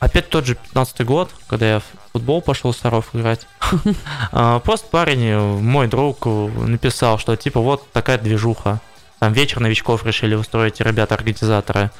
опять 0.00 0.28
тот 0.30 0.46
же 0.46 0.54
15 0.54 1.04
год, 1.04 1.30
когда 1.46 1.66
я 1.74 1.80
в 1.80 1.84
футбол 2.12 2.40
пошел 2.42 2.72
в 2.72 2.76
Саров 2.76 3.10
играть. 3.14 3.46
А, 4.32 4.60
Просто 4.60 4.88
парень, 4.88 5.36
мой 5.60 5.86
друг, 5.88 6.26
написал, 6.26 7.18
что 7.18 7.36
типа 7.36 7.60
вот 7.60 7.90
такая 7.92 8.18
движуха. 8.18 8.80
Там 9.20 9.32
вечер 9.32 9.60
новичков 9.60 10.04
решили 10.04 10.34
устроить 10.34 10.80
ребята-организаторы 10.80 11.90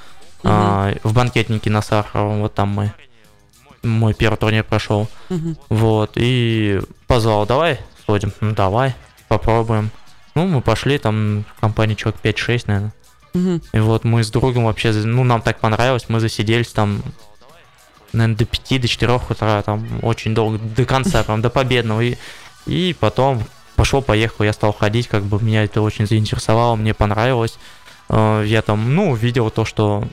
а, 0.43 0.93
в 1.03 1.13
банкетнике 1.13 1.71
на 1.71 1.81
Сахарова. 1.83 2.37
Вот 2.39 2.55
там 2.55 2.69
мы. 2.69 2.93
Мой 3.83 4.15
первый 4.15 4.37
турнир 4.37 4.65
прошел. 4.65 5.09
Вот. 5.69 6.13
И 6.17 6.81
позвал, 7.07 7.47
давай 7.47 7.79
сходим. 8.03 8.33
Ну 8.41 8.53
давай, 8.53 8.95
попробуем. 9.29 9.91
Ну, 10.35 10.47
мы 10.47 10.61
пошли, 10.63 10.99
там 10.99 11.45
в 11.57 11.61
компании 11.61 11.95
человек 11.95 12.21
5-6, 12.23 12.65
наверное. 12.67 12.93
Мгм. 13.35 13.63
И 13.73 13.79
вот 13.81 14.05
мы 14.05 14.23
с 14.23 14.31
другом 14.31 14.65
вообще, 14.65 14.93
ну, 14.93 15.25
нам 15.25 15.43
так 15.43 15.59
понравилось, 15.59 16.07
мы 16.09 16.21
засиделись 16.21 16.69
там, 16.69 17.03
наверное, 18.13 18.37
до 18.37 18.45
5, 18.45 18.81
до 18.81 18.89
4 18.89 19.21
утра, 19.29 19.63
там, 19.63 19.87
очень 20.03 20.35
долго, 20.35 20.59
до 20.59 20.85
конца, 20.85 21.25
прям, 21.25 21.43
до 21.43 21.51
победного. 21.51 22.01
И, 22.01 22.17
и 22.67 22.97
потом 22.99 23.43
пошел-поехал, 23.77 24.45
я 24.45 24.53
стал 24.53 24.73
ходить, 24.73 25.09
как 25.09 25.25
бы 25.25 25.43
меня 25.43 25.65
это 25.65 25.83
очень 25.83 26.07
заинтересовало, 26.07 26.77
мне 26.77 26.95
понравилось. 26.95 27.59
Э, 28.09 28.45
Я 28.47 28.63
там, 28.63 28.95
ну, 28.95 29.15
видел 29.15 29.51
то, 29.51 29.65
что 29.65 30.05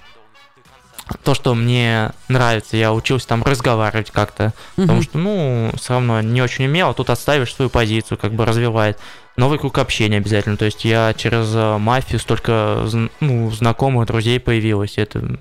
то, 1.23 1.34
что 1.34 1.53
мне 1.55 2.12
нравится, 2.29 2.77
я 2.77 2.93
учился 2.93 3.27
там 3.27 3.43
разговаривать 3.43 4.12
как-то, 4.12 4.53
потому 4.75 5.01
что, 5.03 5.17
ну, 5.17 5.71
все 5.75 5.93
равно 5.93 6.21
не 6.21 6.41
очень 6.41 6.65
умел, 6.65 6.89
а 6.89 6.93
тут 6.93 7.10
отставишь 7.10 7.53
свою 7.53 7.69
позицию, 7.69 8.17
как 8.17 8.34
бы 8.34 8.45
развивает. 8.45 8.97
Новый 9.41 9.58
круг 9.58 9.80
общения 9.80 10.17
обязательно, 10.17 10.56
то 10.56 10.65
есть 10.65 10.86
я 10.86 11.15
через 11.17 11.51
э, 11.56 11.77
мафию 11.80 12.19
столько, 12.19 12.88
ну, 13.19 13.49
знакомых, 13.49 14.06
друзей 14.06 14.39
появилось, 14.39 14.99
это 14.99 15.39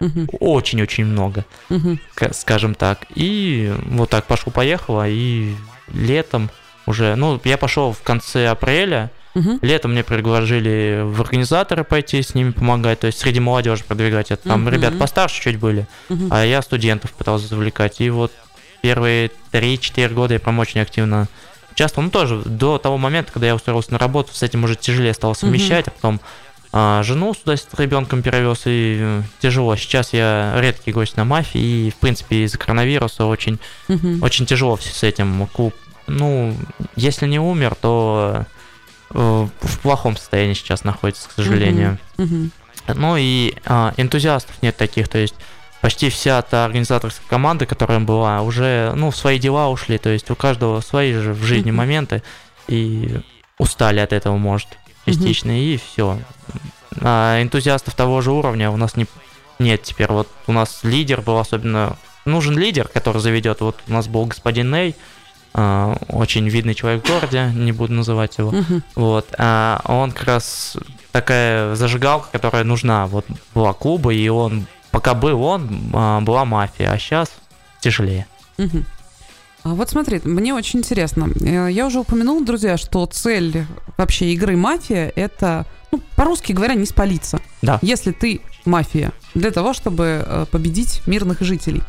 Мгм. 0.00 0.28
очень-очень 0.40 1.04
много, 1.04 1.44
ска- 1.70 2.32
скажем 2.34 2.74
так. 2.74 3.06
И 3.14 3.72
вот 3.86 4.10
так 4.10 4.24
пошло-поехало, 4.26 5.08
и 5.08 5.54
летом 5.94 6.50
уже, 6.86 7.14
ну, 7.14 7.40
я 7.44 7.56
пошел 7.56 7.92
в 7.92 8.02
конце 8.02 8.48
апреля, 8.48 9.12
Мгм. 9.34 9.60
Летом 9.62 9.92
мне 9.92 10.02
предложили 10.02 11.02
в 11.04 11.20
организаторы 11.20 11.84
пойти 11.84 12.20
с 12.20 12.34
ними 12.34 12.50
помогать, 12.50 12.98
то 12.98 13.06
есть 13.06 13.20
среди 13.20 13.38
молодежи 13.38 13.84
продвигать 13.84 14.32
это. 14.32 14.42
Там 14.48 14.62
Мгм. 14.62 14.70
ребят 14.74 14.98
постарше 14.98 15.40
чуть 15.40 15.56
были, 15.56 15.86
Мгм. 16.08 16.30
а 16.32 16.44
я 16.44 16.60
студентов 16.62 17.12
пытался 17.12 17.46
завлекать. 17.46 18.00
И 18.00 18.10
вот 18.10 18.32
первые 18.82 19.30
3-4 19.52 20.12
года 20.14 20.34
я 20.34 20.40
прям 20.40 20.58
очень 20.58 20.80
активно 20.80 21.28
участвовал. 21.72 22.04
Ну, 22.04 22.10
тоже 22.10 22.42
до 22.44 22.78
того 22.78 22.98
момента, 22.98 23.32
когда 23.32 23.46
я 23.46 23.54
устроился 23.54 23.92
на 23.92 23.98
работу, 23.98 24.34
с 24.34 24.42
этим 24.42 24.64
уже 24.64 24.76
тяжелее 24.76 25.14
стало 25.14 25.34
совмещать, 25.34 25.88
а 25.88 25.90
потом 25.90 26.20
а, 26.72 27.02
жену 27.02 27.34
сюда 27.34 27.56
с 27.56 27.66
ребенком 27.78 28.22
перевез, 28.22 28.62
и 28.64 28.98
э, 29.00 29.22
тяжело. 29.40 29.74
Сейчас 29.74 30.12
я 30.12 30.54
редкий 30.60 30.92
гость 30.92 31.16
на 31.16 31.24
мафии, 31.24 31.86
и, 31.86 31.90
в 31.90 31.96
принципе, 31.96 32.44
из-за 32.44 32.58
коронавируса 32.58 33.26
очень 33.26 33.58
Мгм. 33.88 34.22
очень 34.22 34.46
тяжело 34.46 34.76
все 34.76 34.92
с 34.92 35.02
этим. 35.02 35.48
Клуб, 35.48 35.74
ну, 36.06 36.56
если 36.94 37.26
не 37.26 37.40
умер, 37.40 37.74
то 37.80 38.44
э, 39.12 39.48
в 39.60 39.78
плохом 39.80 40.16
состоянии 40.16 40.54
сейчас 40.54 40.84
находится, 40.84 41.28
к 41.28 41.32
сожалению. 41.32 41.98
Мгм. 42.18 42.52
Ну 42.86 43.16
и 43.16 43.54
а, 43.66 43.92
энтузиастов 43.96 44.54
нет 44.62 44.76
таких, 44.76 45.08
то 45.08 45.18
есть 45.18 45.34
почти 45.80 46.10
вся 46.10 46.42
та 46.42 46.64
организаторская 46.64 47.26
команда, 47.28 47.66
которая 47.66 48.00
была, 48.00 48.42
уже 48.42 48.92
ну, 48.96 49.10
в 49.10 49.16
свои 49.16 49.38
дела 49.38 49.68
ушли, 49.68 49.98
то 49.98 50.10
есть 50.10 50.30
у 50.30 50.34
каждого 50.34 50.80
свои 50.80 51.12
же 51.12 51.32
в 51.32 51.42
жизни 51.42 51.70
моменты, 51.70 52.22
и 52.68 53.20
устали 53.58 54.00
от 54.00 54.12
этого, 54.12 54.36
может, 54.36 54.68
частично, 55.06 55.50
и 55.50 55.76
все. 55.76 56.18
А 57.00 57.40
энтузиастов 57.42 57.94
того 57.94 58.20
же 58.20 58.32
уровня 58.32 58.70
у 58.70 58.76
нас 58.76 58.96
не, 58.96 59.06
нет 59.58 59.82
теперь. 59.82 60.08
Вот 60.08 60.28
у 60.46 60.52
нас 60.52 60.80
лидер 60.82 61.20
был 61.20 61.38
особенно... 61.38 61.96
Нужен 62.26 62.58
лидер, 62.58 62.86
который 62.86 63.20
заведет. 63.20 63.60
Вот 63.60 63.78
у 63.88 63.92
нас 63.92 64.06
был 64.06 64.26
господин 64.26 64.70
Ней, 64.70 64.94
а, 65.52 65.96
очень 66.08 66.48
видный 66.48 66.74
человек 66.74 67.04
в 67.04 67.08
городе, 67.08 67.50
не 67.54 67.72
буду 67.72 67.92
называть 67.92 68.38
его. 68.38 68.52
Вот, 68.94 69.26
а 69.38 69.80
он 69.86 70.12
как 70.12 70.26
раз 70.26 70.76
такая 71.12 71.74
зажигалка, 71.74 72.28
которая 72.30 72.64
нужна. 72.64 73.06
Вот 73.06 73.26
была 73.54 73.72
клуба, 73.72 74.12
и 74.12 74.28
он, 74.28 74.66
пока 74.90 75.14
был 75.14 75.42
он, 75.42 75.68
а, 75.92 76.20
была 76.20 76.44
мафия, 76.44 76.90
а 76.90 76.98
сейчас 76.98 77.30
тяжелее. 77.80 78.26
А 79.62 79.74
вот 79.74 79.90
смотри, 79.90 80.20
мне 80.24 80.54
очень 80.54 80.78
интересно. 80.78 81.28
Э, 81.42 81.68
Я 81.70 81.86
уже 81.86 81.98
упомянула, 82.00 82.44
друзья, 82.44 82.78
что 82.78 83.04
цель 83.06 83.66
вообще 83.98 84.32
игры 84.32 84.56
мафия 84.56 85.12
это, 85.14 85.66
ну, 85.92 86.00
по-русски 86.16 86.52
говоря, 86.52 86.74
не 86.74 86.86
спалиться. 86.86 87.40
Да. 87.60 87.78
Если 87.82 88.12
ты 88.12 88.40
мафия, 88.64 89.12
для 89.34 89.50
того, 89.50 89.74
чтобы 89.74 90.24
э, 90.24 90.46
победить 90.50 91.02
мирных 91.06 91.40
жителей. 91.42 91.82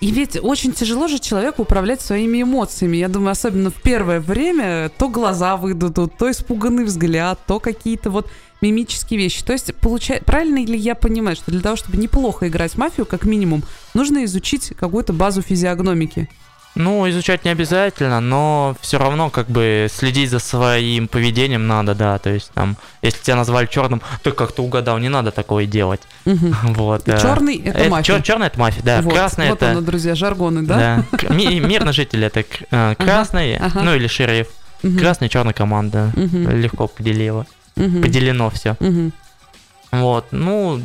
И 0.00 0.10
ведь 0.10 0.38
очень 0.42 0.72
тяжело 0.72 1.08
же 1.08 1.18
человеку 1.18 1.62
управлять 1.62 2.00
своими 2.00 2.42
эмоциями. 2.42 2.96
Я 2.96 3.08
думаю, 3.08 3.32
особенно 3.32 3.70
в 3.70 3.80
первое 3.82 4.18
время 4.18 4.90
то 4.96 5.08
глаза 5.08 5.56
выдадут, 5.56 6.16
то 6.16 6.30
испуганный 6.30 6.84
взгляд, 6.84 7.38
то 7.46 7.60
какие-то 7.60 8.10
вот 8.10 8.30
мимические 8.60 9.18
вещи. 9.18 9.42
То 9.42 9.52
есть, 9.52 9.74
получается, 9.76 10.24
правильно 10.24 10.58
ли 10.58 10.78
я 10.78 10.94
понимаю, 10.94 11.36
что 11.36 11.50
для 11.50 11.60
того, 11.60 11.76
чтобы 11.76 11.96
неплохо 11.96 12.48
играть 12.48 12.72
в 12.72 12.78
мафию, 12.78 13.06
как 13.06 13.24
минимум, 13.24 13.62
нужно 13.94 14.24
изучить 14.24 14.72
какую-то 14.78 15.12
базу 15.12 15.42
физиогномики? 15.42 16.28
Ну, 16.76 17.08
изучать 17.10 17.44
не 17.44 17.50
обязательно, 17.50 18.20
но 18.20 18.76
все 18.80 18.98
равно 18.98 19.28
как 19.28 19.48
бы 19.48 19.88
следить 19.92 20.30
за 20.30 20.38
своим 20.38 21.08
поведением 21.08 21.66
надо, 21.66 21.96
да. 21.96 22.18
То 22.18 22.30
есть 22.30 22.52
там, 22.52 22.76
если 23.02 23.20
тебя 23.22 23.36
назвали 23.36 23.66
черным, 23.66 24.00
ты 24.22 24.30
как-то 24.30 24.62
угадал, 24.62 24.98
не 24.98 25.08
надо 25.08 25.32
такое 25.32 25.66
делать. 25.66 26.00
Угу. 26.26 26.54
Вот. 26.80 27.04
Черный 27.04 27.56
это, 27.56 27.78
это 27.78 27.90
мафия. 27.90 28.20
черный 28.22 28.46
это 28.46 28.58
мафия, 28.58 28.82
да. 28.84 29.02
Вот, 29.02 29.12
красный 29.12 29.48
вот 29.50 29.58
это. 29.58 29.72
оно, 29.72 29.80
друзья, 29.80 30.14
жаргоны, 30.14 30.62
да? 30.62 31.04
Да. 31.10 31.34
Мирный 31.34 31.92
житель 31.92 32.24
это 32.24 32.44
э, 32.70 32.94
красный, 32.96 33.60
ну 33.74 33.94
или 33.94 34.06
шериф. 34.06 34.46
Красный, 34.98 35.28
черная 35.28 35.52
команда. 35.52 36.12
Легко 36.14 36.86
поделило. 36.86 37.46
Мгм. 37.76 38.02
Поделено 38.02 38.50
все. 38.50 38.76
Мгм. 38.80 39.12
Вот. 39.92 40.26
Ну, 40.30 40.80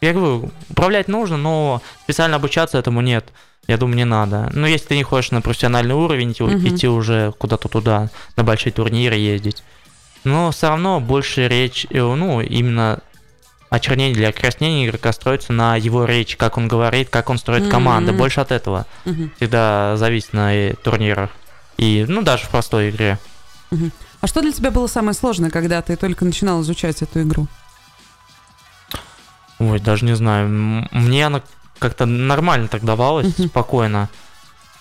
я 0.00 0.12
говорю, 0.12 0.50
управлять 0.68 1.08
нужно, 1.08 1.36
но 1.36 1.82
специально 2.04 2.36
обучаться 2.36 2.78
этому 2.78 3.00
нет. 3.00 3.26
Я 3.66 3.76
думаю, 3.76 3.96
не 3.96 4.04
надо. 4.04 4.50
Но 4.52 4.66
если 4.66 4.88
ты 4.88 4.96
не 4.96 5.02
хочешь 5.02 5.30
на 5.30 5.40
профессиональный 5.42 5.94
уровень 5.94 6.32
идти, 6.32 6.42
Мгм. 6.42 6.68
идти 6.68 6.88
уже 6.88 7.32
куда-то 7.38 7.68
туда, 7.68 8.08
на 8.36 8.42
большие 8.44 8.72
турниры 8.72 9.16
ездить. 9.16 9.62
Но 10.24 10.50
все 10.50 10.68
равно 10.70 11.00
больше 11.00 11.46
речь, 11.48 11.86
э, 11.90 11.98
ну, 12.02 12.40
именно 12.40 12.98
очернение 13.70 14.12
или 14.12 14.24
окраснение 14.24 14.86
игрока 14.88 15.12
строится 15.12 15.52
на 15.52 15.76
его 15.76 16.04
речи, 16.04 16.36
как 16.36 16.58
он 16.58 16.66
говорит, 16.66 17.08
как 17.10 17.30
он 17.30 17.38
строит 17.38 17.62
Мгм. 17.62 17.70
команды. 17.70 18.12
Больше 18.12 18.40
от 18.40 18.50
этого 18.50 18.86
Мгм. 19.04 19.30
всегда 19.36 19.96
зависит 19.96 20.32
на 20.32 20.52
э, 20.54 20.74
турнирах. 20.74 21.30
И, 21.76 22.04
ну, 22.08 22.22
даже 22.22 22.44
в 22.46 22.48
простой 22.48 22.90
игре. 22.90 23.18
А 24.20 24.26
что 24.26 24.42
для 24.42 24.52
тебя 24.52 24.70
было 24.70 24.86
самое 24.86 25.14
сложное, 25.14 25.50
когда 25.50 25.80
ты 25.82 25.96
только 25.96 26.24
начинал 26.24 26.60
изучать 26.62 27.00
эту 27.02 27.22
игру? 27.22 27.46
Ой, 29.58 29.78
даже 29.80 30.04
не 30.04 30.14
знаю. 30.16 30.48
Мне 30.90 31.26
она 31.26 31.42
как-то 31.78 32.06
нормально 32.06 32.68
так 32.68 32.84
давалась, 32.84 33.34
спокойно. 33.36 34.08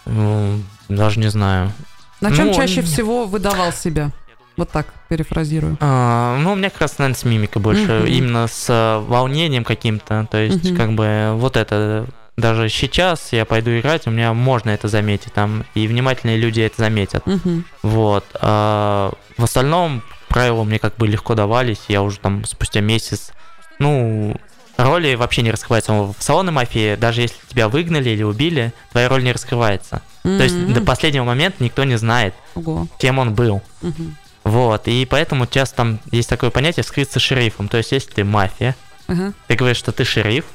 Ну, 0.05 0.61
Даже 0.89 1.19
не 1.19 1.29
знаю. 1.29 1.71
На 2.19 2.35
чем 2.35 2.47
Ну, 2.47 2.53
чаще 2.53 2.77
не- 2.77 2.81
всего 2.81 3.25
выдавал 3.25 3.71
себя? 3.71 4.11
Вот 4.57 4.71
так 4.71 4.87
перефразирую. 5.07 5.77
А, 5.79 6.37
ну, 6.39 6.51
у 6.53 6.55
меня 6.55 6.69
как 6.69 6.81
раз, 6.81 6.97
наверное, 6.97 7.17
с 7.17 7.23
мимикой 7.23 7.61
больше. 7.61 7.99
Мгм. 7.99 8.07
Именно 8.07 8.47
с 8.47 8.65
э, 8.69 8.99
волнением 9.07 9.63
каким-то. 9.63 10.27
То 10.29 10.37
есть, 10.37 10.65
Мгм. 10.65 10.75
как 10.77 10.93
бы, 10.95 11.31
вот 11.35 11.55
это... 11.55 12.07
Даже 12.39 12.69
сейчас 12.69 13.33
я 13.33 13.43
пойду 13.45 13.77
играть, 13.77 14.07
у 14.07 14.11
меня 14.11 14.33
можно 14.33 14.69
это 14.69 14.87
заметить 14.87 15.33
там, 15.33 15.65
и 15.75 15.87
внимательные 15.87 16.37
люди 16.37 16.61
это 16.61 16.77
заметят. 16.77 17.25
Мгм. 17.25 17.65
Вот. 17.83 18.25
А 18.41 19.11
в 19.37 19.43
остальном 19.43 20.01
правила 20.29 20.63
мне 20.63 20.79
как 20.79 20.95
бы 20.95 21.07
легко 21.07 21.35
давались. 21.35 21.79
Я 21.89 22.01
уже 22.01 22.19
там 22.19 22.45
спустя 22.45 22.79
месяц, 22.81 23.31
ну, 23.77 24.35
роли 24.77 25.15
вообще 25.15 25.41
не 25.41 25.51
раскрываются. 25.51 25.91
В 25.93 26.15
салоне 26.19 26.51
мафии, 26.51 26.95
даже 26.95 27.21
если 27.21 27.35
тебя 27.49 27.67
выгнали 27.67 28.09
или 28.09 28.23
убили, 28.23 28.73
твоя 28.91 29.09
роль 29.09 29.23
не 29.23 29.33
раскрывается. 29.33 30.01
То 30.23 30.43
есть 30.43 30.73
до 30.73 30.81
последнего 30.81 31.23
момента 31.25 31.63
никто 31.63 31.83
не 31.83 31.97
знает, 31.97 32.33
Ого. 32.55 32.87
кем 32.99 33.19
он 33.19 33.33
был. 33.33 33.61
Мгм. 33.81 34.15
Вот. 34.45 34.87
И 34.87 35.05
поэтому 35.05 35.45
часто 35.47 35.75
там 35.77 35.99
есть 36.11 36.29
такое 36.29 36.49
понятие 36.49 36.83
скрыться 36.83 37.19
шерифом. 37.19 37.67
То 37.67 37.77
есть 37.77 37.91
если 37.91 38.11
ты 38.11 38.23
мафия, 38.23 38.75
Ага. 39.07 39.33
ты 39.47 39.55
говоришь, 39.55 39.77
что 39.77 39.91
ты 39.91 40.05
шериф, 40.05 40.45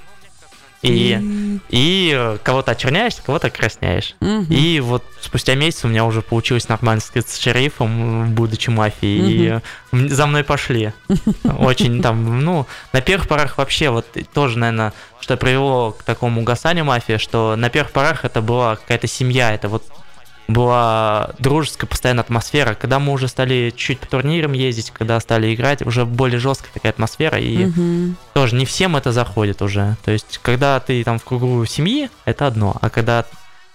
и, 0.85 1.61
и 1.71 2.13
э, 2.15 2.39
кого-то 2.43 2.73
очерняешь, 2.73 3.17
кого-то 3.25 3.51
красняешь. 3.51 4.15
Мгм. 4.21 4.47
И 4.51 4.81
вот 4.81 5.03
спустя 5.21 5.55
месяц 5.55 5.85
у 5.85 5.89
меня 5.89 6.05
уже 6.05 6.23
получилось 6.23 6.69
нормально 6.69 7.01
скрыться 7.01 7.41
шерифом, 7.41 8.35
будучи 8.35 8.71
мафией, 8.71 9.21
и 9.21 9.61
э, 9.93 10.09
за 10.09 10.27
мной 10.27 10.45
пошли. 10.45 10.93
Очень 11.45 12.03
там, 12.03 12.45
ну, 12.45 12.67
на 12.93 13.01
первых 13.01 13.29
порах 13.29 13.59
вообще 13.59 13.91
вот 13.91 14.07
тоже, 14.33 14.59
наверное, 14.59 14.93
что 15.21 15.37
привело 15.37 15.93
к 15.93 16.03
такому 16.03 16.43
угасанию 16.43 16.85
мафии, 16.85 17.17
что 17.17 17.57
на 17.57 17.71
первых 17.71 17.93
порах 17.93 18.25
это 18.25 18.43
была 18.43 18.77
какая-то 18.77 19.07
семья, 19.07 19.53
это 19.55 19.69
вот 19.69 19.85
была 20.49 21.31
дружеская 21.39 21.89
постоянная 21.89 22.23
атмосфера. 22.25 22.75
Когда 22.75 22.99
мы 22.99 23.13
уже 23.13 23.29
стали 23.29 23.73
чуть 23.77 23.99
по 23.99 24.07
турнирам 24.07 24.53
ездить, 24.53 24.91
когда 24.91 25.19
стали 25.21 25.55
играть, 25.55 25.83
уже 25.83 26.05
более 26.05 26.39
жесткая 26.39 26.73
такая 26.73 26.93
атмосфера, 26.93 27.39
и 27.39 27.67
Мгм. 27.67 28.17
тоже 28.35 28.55
не 28.57 28.67
всем 28.67 28.97
это 28.97 29.13
заходит 29.13 29.63
уже. 29.63 29.97
То 30.05 30.11
есть, 30.11 30.39
когда 30.43 30.79
ты 30.81 31.03
там 31.05 31.19
в 31.19 31.25
кругу 31.25 31.65
семьи, 31.67 32.11
это 32.25 32.47
одно, 32.47 32.77
а 32.81 32.91
когда 32.91 33.25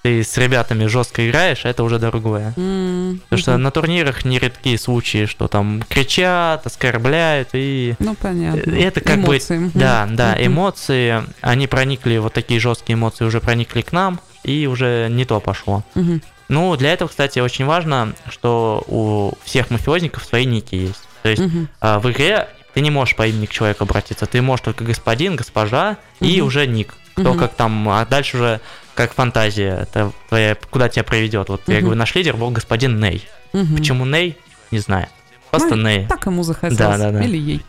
ты 0.01 0.23
с 0.23 0.37
ребятами 0.37 0.85
жестко 0.85 1.27
играешь, 1.27 1.65
это 1.65 1.83
уже 1.83 1.99
другое. 1.99 2.53
М. 2.55 3.19
Потому 3.25 3.39
что 3.41 3.57
на 3.57 3.69
турнирах 3.69 4.23
нередки 4.23 4.77
случаи, 4.77 5.25
что 5.25 5.49
там 5.49 5.83
кричат, 5.89 6.65
оскорбляют, 6.65 7.49
и 7.51 7.95
Ну, 7.99 8.15
понятно. 8.15 8.71
это 8.71 9.01
как 9.01 9.19
бы- 9.19 9.33
Эмоции. 9.35 9.57
Мгм. 9.57 9.71
да, 9.73 10.07
да, 10.09 10.35
Мгм. 10.35 10.45
эмоции, 10.47 11.23
они 11.41 11.67
проникли, 11.67 12.17
вот 12.17 12.31
такие 12.31 12.61
жесткие 12.61 12.93
эмоции 12.93 13.25
уже 13.25 13.41
проникли 13.41 13.81
к 13.81 13.91
нам, 13.91 14.21
и 14.45 14.67
уже 14.67 15.07
не 15.09 15.25
то 15.25 15.41
пошло. 15.41 15.83
Мгм. 15.95 16.21
Ну, 16.49 16.75
для 16.75 16.91
этого, 16.93 17.07
кстати, 17.09 17.39
очень 17.39 17.65
важно, 17.65 18.13
что 18.29 18.83
у 18.87 19.33
всех 19.43 19.69
мафиозников 19.69 20.25
свои 20.25 20.45
ники 20.45 20.75
есть. 20.75 21.07
То 21.23 21.29
есть 21.29 21.41
Мгм. 21.41 21.69
а, 21.79 21.99
в 21.99 22.11
игре 22.11 22.49
ты 22.73 22.81
не 22.81 22.89
можешь 22.91 23.15
по 23.15 23.27
имени 23.27 23.45
к 23.45 23.51
человеку 23.51 23.83
обратиться, 23.83 24.25
ты 24.25 24.41
можешь 24.41 24.63
только 24.65 24.83
господин, 24.83 25.35
госпожа 25.35 25.97
и 26.19 26.37
Мгм. 26.37 26.47
уже 26.47 26.67
ник. 26.67 26.93
Кто 27.13 27.31
Мгм. 27.31 27.39
как 27.39 27.53
там, 27.53 27.87
а 27.89 28.05
дальше 28.05 28.37
уже 28.37 28.61
как 28.95 29.13
фантазия, 29.13 29.79
это 29.83 30.11
твоя, 30.27 30.55
куда 30.69 30.89
тебя 30.89 31.03
приведет. 31.03 31.49
Вот 31.49 31.61
я 31.67 31.75
Мгм. 31.75 31.83
говорю, 31.83 31.99
наш 31.99 32.15
лидер 32.15 32.35
был 32.35 32.49
господин 32.49 32.99
Ней. 32.99 33.27
Мгм. 33.53 33.77
Почему 33.77 34.05
Ней? 34.05 34.37
Не 34.71 34.79
знаю. 34.79 35.07
Просто 35.51 35.75
Ну, 35.75 35.87
Ней. 35.87 36.07
Так 36.07 36.25
ему 36.25 36.43
захотелось. 36.43 36.77
Да, 36.77 36.97
да, 36.97 37.11
да. 37.11 37.23
Или 37.23 37.37
ей. 37.37 37.65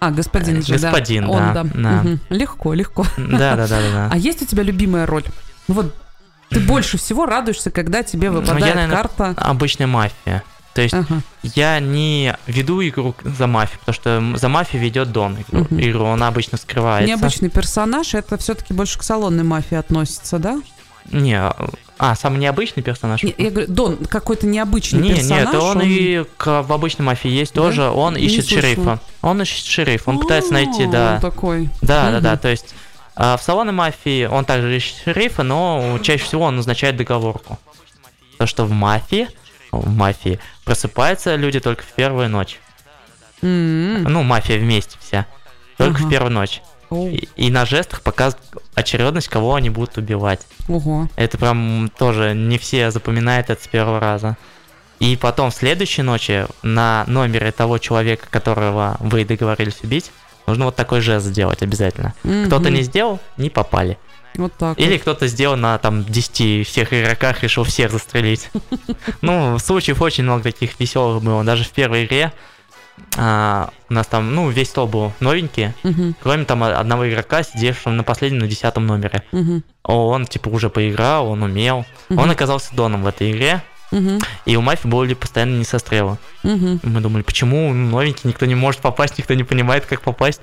А, 0.00 0.10
господин 0.10 0.62
же, 0.62 0.78
да. 0.78 0.90
Господин, 0.90 1.28
Он, 1.28 1.38
да, 1.38 1.52
да. 1.54 1.62
да. 1.64 1.90
Мгм. 2.02 2.20
Легко, 2.30 2.72
легко. 2.74 3.04
Да, 3.16 3.56
да, 3.56 3.66
да, 3.66 3.80
да, 3.80 3.90
да. 3.92 4.08
А 4.12 4.16
есть 4.16 4.40
у 4.42 4.46
тебя 4.46 4.62
любимая 4.62 5.06
роль? 5.06 5.24
Ну 5.66 5.74
Вот 5.74 5.94
ты 6.50 6.60
больше 6.60 6.98
всего 6.98 7.26
радуешься, 7.26 7.70
когда 7.70 8.02
тебе 8.02 8.30
Ну, 8.30 8.40
выпадает 8.40 8.66
я, 8.66 8.74
наверное, 8.74 8.96
карта. 8.96 9.34
Обычная 9.36 9.86
мафия. 9.86 10.42
То 10.74 10.82
есть 10.82 10.94
Ага. 10.94 11.22
я 11.42 11.80
не 11.80 12.36
веду 12.46 12.80
игру 12.86 13.14
за 13.24 13.46
мафию, 13.48 13.80
потому 13.80 13.94
что 13.94 14.38
за 14.38 14.48
мафию 14.48 14.80
ведет 14.80 15.10
Дон 15.10 15.36
игру. 15.48 15.60
Мгм. 15.70 15.80
игру. 15.80 16.04
Он 16.04 16.22
обычно 16.22 16.56
скрывается. 16.58 17.08
Необычный 17.08 17.48
персонаж, 17.50 18.14
это 18.14 18.36
все-таки 18.38 18.72
больше 18.74 18.98
к 18.98 19.02
салонной 19.02 19.42
мафии 19.44 19.76
относится, 19.76 20.38
да? 20.38 20.60
Не, 21.10 21.40
а, 21.98 22.14
самый 22.14 22.38
необычный 22.38 22.82
персонаж? 22.82 23.22
Не, 23.22 23.34
я 23.38 23.50
говорю, 23.50 23.66
Дон 23.72 23.96
какой-то 23.96 24.46
необычный 24.46 25.00
Не, 25.00 25.14
персонаж. 25.14 25.46
нет, 25.46 25.54
он, 25.54 25.80
и 25.82 26.24
к- 26.36 26.62
в 26.62 26.72
обычной 26.72 27.04
мафии 27.06 27.30
есть 27.30 27.54
Да? 27.54 27.62
тоже. 27.62 27.88
Он 27.88 28.14
Не 28.14 28.20
ищет 28.26 28.44
слышала. 28.46 28.60
шерифа. 28.62 29.00
Он 29.22 29.42
ищет 29.42 29.64
шерифа. 29.64 30.10
Он 30.10 30.18
пытается 30.20 30.52
найти, 30.52 30.84
А, 30.84 30.88
да. 30.90 31.14
он 31.14 31.20
такой. 31.20 31.70
Да, 31.80 32.10
да, 32.12 32.20
да. 32.20 32.36
То 32.36 32.48
есть 32.48 32.66
а, 32.72 32.87
в 33.18 33.42
салоне 33.42 33.72
мафии 33.72 34.26
он 34.26 34.44
также 34.44 34.76
ищет 34.76 34.96
шерифа, 35.04 35.42
но 35.42 35.98
чаще 36.02 36.22
всего 36.24 36.44
он 36.44 36.56
назначает 36.56 36.96
договорку. 36.96 37.58
То, 38.38 38.46
что 38.46 38.64
в 38.64 38.70
мафии, 38.70 39.28
в 39.72 39.88
мафии 39.94 40.38
просыпаются 40.64 41.34
люди 41.34 41.58
только 41.60 41.82
в 41.82 41.92
первую 41.94 42.28
ночь. 42.28 42.60
М. 43.42 44.04
Ну, 44.04 44.22
мафия 44.22 44.58
вместе 44.58 44.96
вся. 45.00 45.26
Только 45.76 45.98
Ага. 45.98 46.06
в 46.06 46.10
первую 46.10 46.32
ночь. 46.32 46.62
И, 46.90 47.28
и 47.36 47.50
на 47.50 47.66
жестах 47.66 48.00
показывают 48.02 48.46
очередность, 48.74 49.28
кого 49.28 49.54
они 49.56 49.68
будут 49.68 49.98
убивать. 49.98 50.46
Ого. 50.68 51.08
Это 51.16 51.36
прям 51.36 51.90
тоже 51.98 52.34
не 52.34 52.56
все 52.56 52.90
запоминают 52.90 53.50
это 53.50 53.62
с 53.62 53.66
первого 53.68 54.00
раза. 54.00 54.36
И 54.98 55.16
потом 55.16 55.50
в 55.50 55.54
следующей 55.54 56.02
ночи 56.02 56.46
на 56.62 57.04
номере 57.06 57.52
того 57.52 57.78
человека, 57.78 58.26
которого 58.30 58.96
вы 59.00 59.24
договорились 59.24 59.80
убить, 59.82 60.10
нужно 60.48 60.64
вот 60.66 60.76
такой 60.76 61.00
жест 61.00 61.26
сделать 61.26 61.62
обязательно. 61.62 62.14
Кто-то 62.46 62.64
Мгм. 62.68 62.74
не 62.74 62.82
сделал, 62.82 63.20
не 63.36 63.50
попали. 63.50 63.98
Вот 64.36 64.52
так 64.58 64.78
Или 64.78 64.92
вот. 64.92 65.00
кто-то 65.02 65.26
сделал 65.26 65.56
на 65.56 65.78
там 65.78 66.04
10 66.04 66.66
всех 66.66 66.92
игроках, 66.92 67.42
решил 67.42 67.64
всех 67.64 67.90
застрелить. 67.90 68.50
Ну, 69.22 69.58
случаев 69.58 70.00
очень 70.02 70.24
много 70.24 70.44
таких 70.44 70.78
веселых 70.78 71.22
было. 71.22 71.42
Даже 71.44 71.64
в 71.64 71.70
первой 71.70 72.04
игре 72.04 72.32
а, 73.16 73.70
у 73.88 73.94
нас 73.94 74.06
там, 74.06 74.34
ну, 74.34 74.48
весь 74.50 74.68
стол 74.70 74.86
был 74.86 75.12
новенький, 75.20 75.72
кроме 76.22 76.44
там 76.44 76.62
одного 76.62 77.08
игрока, 77.08 77.42
сидевшего 77.42 77.92
на 77.92 78.02
последнем, 78.04 78.40
на 78.40 78.46
десятом 78.48 78.86
номере. 78.86 79.22
Он, 79.82 80.26
типа, 80.26 80.48
уже 80.48 80.68
поиграл, 80.70 81.28
он 81.28 81.42
умел. 81.42 81.84
Он 82.10 82.30
оказался 82.30 82.74
доном 82.74 83.02
в 83.02 83.06
этой 83.06 83.30
игре, 83.32 83.62
И 84.44 84.56
у 84.56 84.60
Мафи 84.60 84.86
были 84.86 85.14
постоянно 85.14 85.58
несострелы. 85.58 86.18
Мгм. 86.42 86.80
Мы 86.82 87.00
думали, 87.00 87.22
почему 87.22 87.72
новенький, 87.72 88.28
никто 88.28 88.46
не 88.46 88.54
может 88.54 88.80
попасть, 88.80 89.18
никто 89.18 89.34
не 89.34 89.44
понимает, 89.44 89.86
как 89.86 90.02
попасть. 90.02 90.40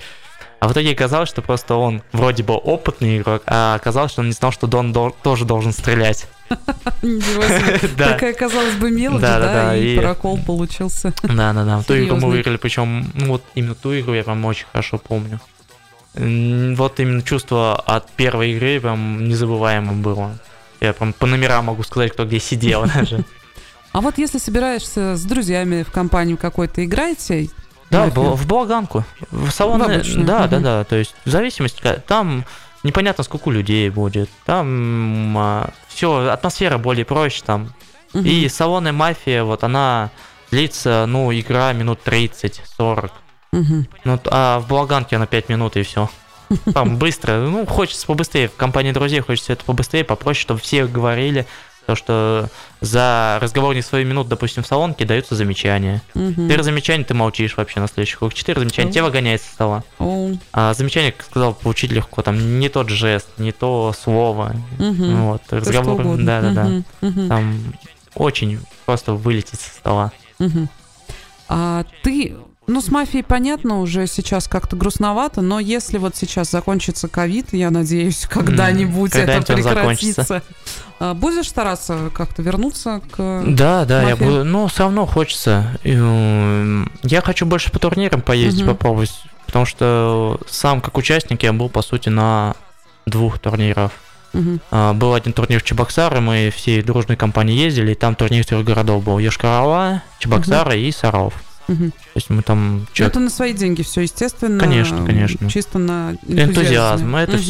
А 0.59 0.67
в 0.67 0.71
итоге 0.71 0.91
оказалось, 0.93 1.29
что 1.29 1.41
просто 1.41 1.75
он 1.75 2.01
вроде 2.11 2.41
бы 2.41 2.53
опытный 2.55 3.17
игрок, 3.19 3.43
а 3.45 3.75
оказалось, 3.75 4.11
что 4.13 4.21
он 4.21 4.27
не 4.27 4.33
знал, 4.33 4.51
что 4.51 4.67
Дон 4.67 4.93
дол- 4.93 5.15
тоже 5.21 5.45
должен 5.45 5.73
стрелять. 5.73 6.25
Да, 7.97 8.13
Такая, 8.13 8.33
казалось 8.33 8.75
бы, 8.75 8.89
мелочь, 8.89 9.21
Да, 9.21 9.39
да, 9.39 9.45
да, 9.53 9.75
и 9.75 9.95
и- 9.95 9.99
прокол 9.99 10.39
получился. 10.39 11.13
да, 11.23 11.53
да, 11.53 11.63
да. 11.65 11.83
Ту 11.83 11.95
игру 11.97 12.15
мы 12.17 12.29
выиграли, 12.29 12.57
причем, 12.57 13.11
ну 13.13 13.27
вот 13.33 13.43
именно 13.53 13.75
ту 13.75 13.97
игру 13.99 14.13
я 14.13 14.23
прям 14.23 14.43
очень 14.45 14.65
хорошо 14.71 14.97
помню. 14.97 15.39
Вот 16.13 16.99
именно 16.99 17.21
чувство 17.21 17.75
от 17.75 18.09
первой 18.11 18.51
игры 18.51 18.79
прям 18.79 19.27
незабываемо 19.27 19.93
было. 19.93 20.37
Я 20.81 20.93
прям 20.93 21.13
по 21.13 21.25
номерам 21.25 21.65
могу 21.65 21.83
сказать, 21.83 22.11
кто 22.13 22.25
где 22.25 22.39
сидел 22.39 22.85
даже. 22.95 23.23
А 23.91 24.01
вот 24.01 24.17
если 24.17 24.37
собираешься 24.37 25.15
с 25.15 25.23
друзьями 25.23 25.83
в 25.83 25.91
компанию 25.91 26.37
какой-то, 26.37 26.83
играете? 26.83 27.49
Да, 27.89 28.05
Мафию? 28.05 28.31
в, 28.33 28.41
в 28.41 28.47
балаганку. 28.47 29.05
В 29.31 29.49
салон, 29.51 29.81
обычную, 29.81 30.25
да, 30.25 30.47
да, 30.47 30.59
да. 30.59 30.83
То 30.83 30.95
есть 30.95 31.15
в 31.23 31.29
зависимости, 31.29 31.81
там 32.07 32.45
непонятно, 32.83 33.23
сколько 33.23 33.51
людей 33.51 33.89
будет. 33.89 34.29
Там 34.45 35.73
все, 35.87 36.27
атмосфера 36.27 36.77
более 36.77 37.05
проще 37.05 37.43
там. 37.45 37.73
И 38.13 38.47
салоны 38.49 38.91
мафия, 38.91 39.43
вот 39.43 39.63
она 39.63 40.09
длится, 40.51 41.05
ну, 41.07 41.33
игра 41.33 41.73
минут 41.73 41.99
30-40. 42.05 43.11
Мгм. 43.51 43.87
Ну, 44.03 44.19
а 44.25 44.59
в 44.59 44.67
балаганке 44.67 45.15
она 45.15 45.25
5 45.25 45.49
минут 45.49 45.75
и 45.77 45.83
все. 45.83 46.09
Там 46.73 46.97
быстро, 46.97 47.37
ну, 47.39 47.65
хочется 47.65 48.05
побыстрее. 48.05 48.47
В 48.49 48.55
компании 48.55 48.91
друзей 48.91 49.19
хочется 49.21 49.53
это 49.53 49.63
побыстрее, 49.65 50.03
попроще, 50.03 50.41
чтобы 50.41 50.59
все 50.59 50.85
говорили. 50.85 51.45
То, 51.85 51.95
что 51.95 52.49
за 52.81 53.37
разговор 53.39 53.75
не 53.75 53.83
свою 53.83 54.07
минут, 54.07 54.27
допустим, 54.27 54.63
в 54.63 54.67
салонке 54.67 55.05
даются 55.05 55.35
замечания. 55.35 56.01
Мгм. 56.15 56.47
Четыре 56.47 56.63
замечания 56.63 57.03
ты 57.03 57.13
молчишь 57.13 57.55
вообще 57.57 57.79
на 57.79 57.87
следующий 57.87 58.15
круг. 58.17 58.33
Четыре 58.33 58.59
замечания 58.59 58.91
тебя 58.91 59.03
выгоняет 59.03 59.43
со 59.43 59.51
стола. 59.51 59.83
О, 59.99 60.31
А 60.51 60.73
замечание, 60.73 61.11
как 61.11 61.27
сказал, 61.27 61.53
получить 61.53 61.91
легко. 61.91 62.23
Там 62.23 62.59
не 62.59 62.69
тот 62.69 62.89
жест, 62.89 63.27
не 63.37 63.51
то 63.51 63.93
слово. 63.99 64.55
Вот, 64.79 65.43
разговор. 65.51 66.01
угодно. 66.01 66.25
Да, 66.25 66.41
да, 66.41 66.49
да. 66.51 66.63
Мгм, 66.63 66.85
мгм, 67.01 67.29
Там 67.29 67.73
очень 68.15 68.59
просто 68.87 69.13
вылететь 69.13 69.59
со 69.59 69.69
стола. 69.69 70.11
А 71.47 71.83
ты, 72.01 72.35
ну, 72.67 72.81
с 72.81 72.89
мафией 72.89 73.23
понятно, 73.23 73.79
уже 73.79 74.07
сейчас 74.07 74.47
как-то 74.47 74.75
грустновато, 74.75 75.41
но 75.41 75.59
если 75.59 75.97
вот 75.97 76.15
сейчас 76.15 76.49
закончится 76.51 77.07
ковид, 77.07 77.47
я 77.53 77.69
надеюсь, 77.71 78.25
когда-нибудь 78.29 79.11
это 79.15 79.25
когда-нибудь 79.43 79.65
он 79.65 79.73
прекратится, 79.75 80.43
а, 80.99 81.13
будешь 81.13 81.47
стараться 81.49 82.09
как-то 82.13 82.41
вернуться 82.41 83.01
к... 83.11 83.43
Да, 83.47 83.85
да, 83.85 84.01
я 84.03 84.09
мафия? 84.15 84.25
буду. 84.27 84.43
Но 84.45 84.67
все 84.67 84.83
равно 84.83 85.05
хочется. 85.05 85.77
М, 85.83 86.91
Я 87.03 87.21
хочу 87.21 87.45
больше 87.45 87.71
по 87.71 87.79
турнирам 87.79 88.21
поездить, 88.21 88.63
Мгм. 88.63 88.71
попробовать. 88.75 89.13
Потому 89.45 89.65
что 89.65 90.39
сам 90.49 90.81
как 90.81 90.97
участник 90.97 91.43
я 91.43 91.53
был, 91.53 91.69
по 91.69 91.81
сути, 91.81 92.09
на 92.09 92.55
двух 93.05 93.37
турнирах. 93.39 93.91
Мгм. 94.33 94.59
А, 94.71 94.93
Был 94.93 95.13
один 95.13 95.31
турнир 95.33 95.61
в 95.61 95.63
Чебоксары, 95.63 96.19
мы 96.19 96.51
всей 96.53 96.81
дружной 96.81 97.15
компанией 97.15 97.57
ездили, 97.59 97.91
и 97.91 97.95
там 97.95 98.15
турнир 98.15 98.43
трех 98.43 98.65
городов 98.65 99.03
был. 99.03 99.19
Йошкар-Ола, 99.19 100.01
Чебоксары 100.19 100.79
и 100.79 100.91
Саров. 100.91 101.33
Мгм. 101.67 101.91
То 101.91 101.97
есть 102.15 102.29
мы 102.29 102.41
там 102.43 102.79
Ну, 102.79 102.85
чё- 102.93 103.05
Это 103.05 103.19
на 103.19 103.29
свои 103.29 103.53
деньги 103.53 103.81
все, 103.81 104.01
естественно. 104.01 104.59
Конечно, 104.59 105.05
конечно. 105.05 105.49
Чисто 105.49 105.79
на 105.79 106.11
энтузиазме. 106.27 106.43
энтузиазм. 106.43 107.15
Это 107.15 107.31
Мгм. 107.33 107.41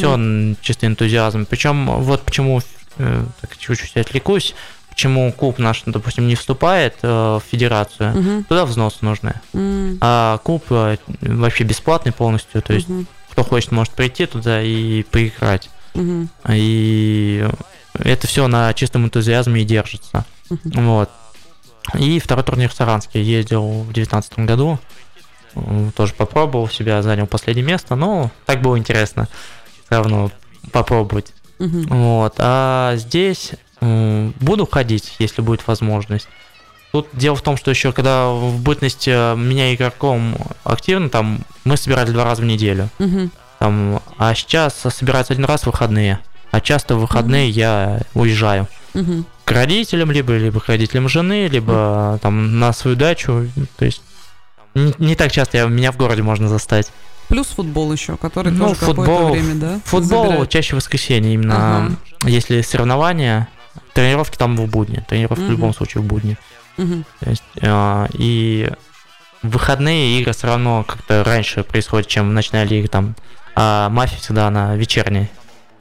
все 0.56 0.56
чисто 0.62 0.86
энтузиазм. 0.86 1.44
Причем 1.46 1.86
вот 2.02 2.22
почему 2.22 2.60
э, 2.98 3.24
так 3.42 3.56
чуть-чуть 3.58 3.96
отвлекусь, 3.98 4.54
почему 4.88 5.30
клуб 5.32 5.58
наш, 5.58 5.82
допустим, 5.84 6.26
не 6.28 6.34
вступает 6.34 6.94
э, 7.02 7.08
в 7.08 7.42
федерацию. 7.50 8.14
Мгм. 8.16 8.44
Туда 8.44 8.64
взносы 8.64 8.98
нужны. 9.02 9.34
М, 9.52 9.98
А 10.00 10.38
клуб 10.38 10.64
э, 10.70 10.96
вообще 11.20 11.64
бесплатный 11.64 12.12
полностью. 12.12 12.62
То 12.62 12.72
есть 12.72 12.88
мгм. 12.88 13.06
кто 13.30 13.44
хочет, 13.44 13.70
может 13.72 13.92
прийти 13.92 14.24
туда 14.24 14.62
и 14.62 15.02
поиграть. 15.02 15.68
Мгм. 15.94 16.30
И 16.50 17.46
это 17.98 18.26
все 18.26 18.48
на 18.48 18.72
чистом 18.72 19.04
энтузиазме 19.04 19.60
и 19.60 19.64
держится. 19.64 20.24
Мгм. 20.48 20.86
Вот. 20.86 21.10
И 21.94 22.18
второй 22.18 22.44
турнир 22.44 22.68
в 22.68 22.74
Саранске 22.74 23.22
ездил 23.22 23.82
в 23.82 23.92
девятнадцатом 23.92 24.46
году. 24.46 24.78
М, 25.54 25.92
Тоже 25.92 26.14
попробовал 26.14 26.68
себя, 26.68 27.00
занял 27.02 27.26
последнее 27.26 27.64
место, 27.66 27.94
но 27.94 28.30
так 28.44 28.60
было 28.60 28.76
интересно 28.78 29.28
все 29.86 29.96
равно 29.96 30.30
попробовать. 30.72 31.32
Мгм. 31.58 31.86
Вот. 31.88 32.34
А 32.38 32.94
здесь 32.96 33.52
буду 33.80 34.66
ходить, 34.66 35.14
если 35.18 35.42
будет 35.42 35.66
возможность. 35.66 36.28
Тут 36.92 37.08
дело 37.12 37.36
в 37.36 37.42
том, 37.42 37.56
что 37.56 37.70
еще 37.70 37.92
когда 37.92 38.28
в 38.30 38.58
бытность 38.60 39.06
э, 39.06 39.34
меня 39.36 39.74
игроком 39.74 40.34
активно, 40.64 41.08
там 41.10 41.40
мы 41.64 41.76
собирали 41.76 42.10
два 42.10 42.24
раза 42.24 42.42
в 42.42 42.46
неделю. 42.46 42.88
Мгм. 42.98 43.30
Там, 43.58 44.02
а 44.18 44.34
сейчас 44.34 44.74
собирается 44.74 45.32
один 45.34 45.44
раз 45.44 45.62
в 45.62 45.66
выходные. 45.66 46.20
А 46.52 46.60
часто 46.60 46.96
в 46.96 47.00
выходные 47.00 47.50
я 47.50 48.00
уезжаю 48.14 48.66
Мгм. 48.94 49.26
К 49.46 49.52
родителям, 49.52 50.10
либо, 50.10 50.36
либо 50.36 50.60
к 50.60 50.66
родителям 50.68 51.08
жены, 51.08 51.46
либо 51.46 52.18
там 52.20 52.58
на 52.58 52.72
свою 52.74 52.96
дачу. 52.96 53.48
То 53.78 53.84
есть 53.86 54.02
не, 54.74 54.92
не 54.98 55.14
так 55.14 55.30
часто 55.32 55.56
я, 55.56 55.66
меня 55.66 55.92
в 55.92 55.96
городе 55.96 56.22
можно 56.22 56.48
застать. 56.48 56.92
Плюс 57.28 57.46
футбол 57.46 57.92
еще, 57.92 58.16
который 58.16 58.52
Ну, 58.52 58.68
тоже 58.68 58.80
футбол- 58.80 59.30
время, 59.30 59.54
да? 59.54 59.80
Футбол 59.84 60.26
забирает. 60.26 60.50
чаще 60.50 60.72
в 60.74 60.76
воскресенье, 60.76 61.32
именно 61.34 61.86
Ага. 61.86 61.92
если 62.24 62.60
соревнования, 62.60 63.48
тренировки 63.94 64.36
там 64.36 64.56
в 64.56 64.66
будни, 64.68 65.04
тренировки 65.08 65.40
Мгм. 65.40 65.48
в 65.48 65.50
любом 65.52 65.74
случае 65.74 66.02
в 66.02 66.06
будни. 66.06 66.36
Мгм. 66.76 67.04
То 67.20 67.30
есть, 67.30 67.42
а, 67.62 68.08
и 68.12 68.68
в 69.42 69.48
выходные 69.50 70.20
игры 70.20 70.32
все 70.32 70.48
равно 70.48 70.84
как-то 70.86 71.22
раньше 71.24 71.62
происходят, 71.62 72.08
чем 72.08 72.34
ночная 72.34 72.64
лига 72.64 72.88
там. 72.88 73.14
А 73.54 73.88
мафия 73.90 74.18
всегда 74.18 74.48
она 74.48 74.74
вечерняя. 74.76 75.30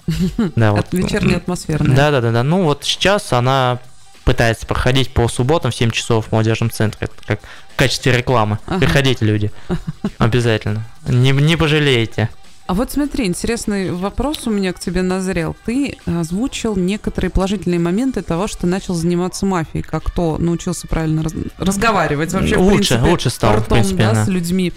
Да, 0.56 0.72
От- 0.72 0.94
Вечерняя 0.94 1.38
атмосферная. 1.38 1.96
Да, 1.96 2.12
да, 2.12 2.22
да, 2.22 2.32
да. 2.32 2.44
Ну 2.44 2.64
вот 2.64 2.84
сейчас 2.84 3.34
она 3.34 3.80
пытается 4.24 4.66
проходить 4.66 5.14
по 5.14 5.28
субботам 5.28 5.72
в 5.72 5.76
7 5.76 5.92
часов 5.92 6.28
в 6.28 6.32
молодежном 6.32 6.72
центре. 6.72 7.08
Как 7.28 7.40
в 7.42 7.76
качестве 7.78 8.12
рекламы. 8.18 8.58
Ага. 8.66 8.80
Приходите, 8.80 9.26
люди. 9.26 9.52
Обязательно. 10.18 10.84
Не, 11.08 11.32
не 11.32 11.56
пожалеете. 11.56 12.30
А 12.68 12.74
вот 12.74 12.92
смотри, 12.92 13.28
интересный 13.28 13.92
вопрос 13.92 14.48
у 14.48 14.50
меня 14.50 14.74
к 14.74 14.80
тебе 14.80 15.04
назрел. 15.04 15.56
Ты 15.66 15.98
озвучил 16.08 16.76
некоторые 16.76 17.30
положительные 17.30 17.80
моменты 17.80 18.24
того, 18.24 18.48
что 18.48 18.62
ты 18.62 18.68
начал 18.68 18.96
заниматься 18.96 19.46
мафией, 19.46 19.84
как 19.84 20.10
то 20.10 20.38
научился 20.40 20.88
правильно 20.88 21.22
раз- 21.22 21.34
разговаривать 21.60 22.34
вообще, 22.34 22.58
в 22.58 22.62
Лучше, 22.62 22.96
принципе, 22.96 23.12
лучше 23.12 23.30
стал, 23.30 23.54
в 23.54 23.56
ртом, 23.58 23.78
принципе, 23.78 24.04
да, 24.04 24.14
да. 24.14 24.26
с 24.26 24.28
людьми. 24.30 24.74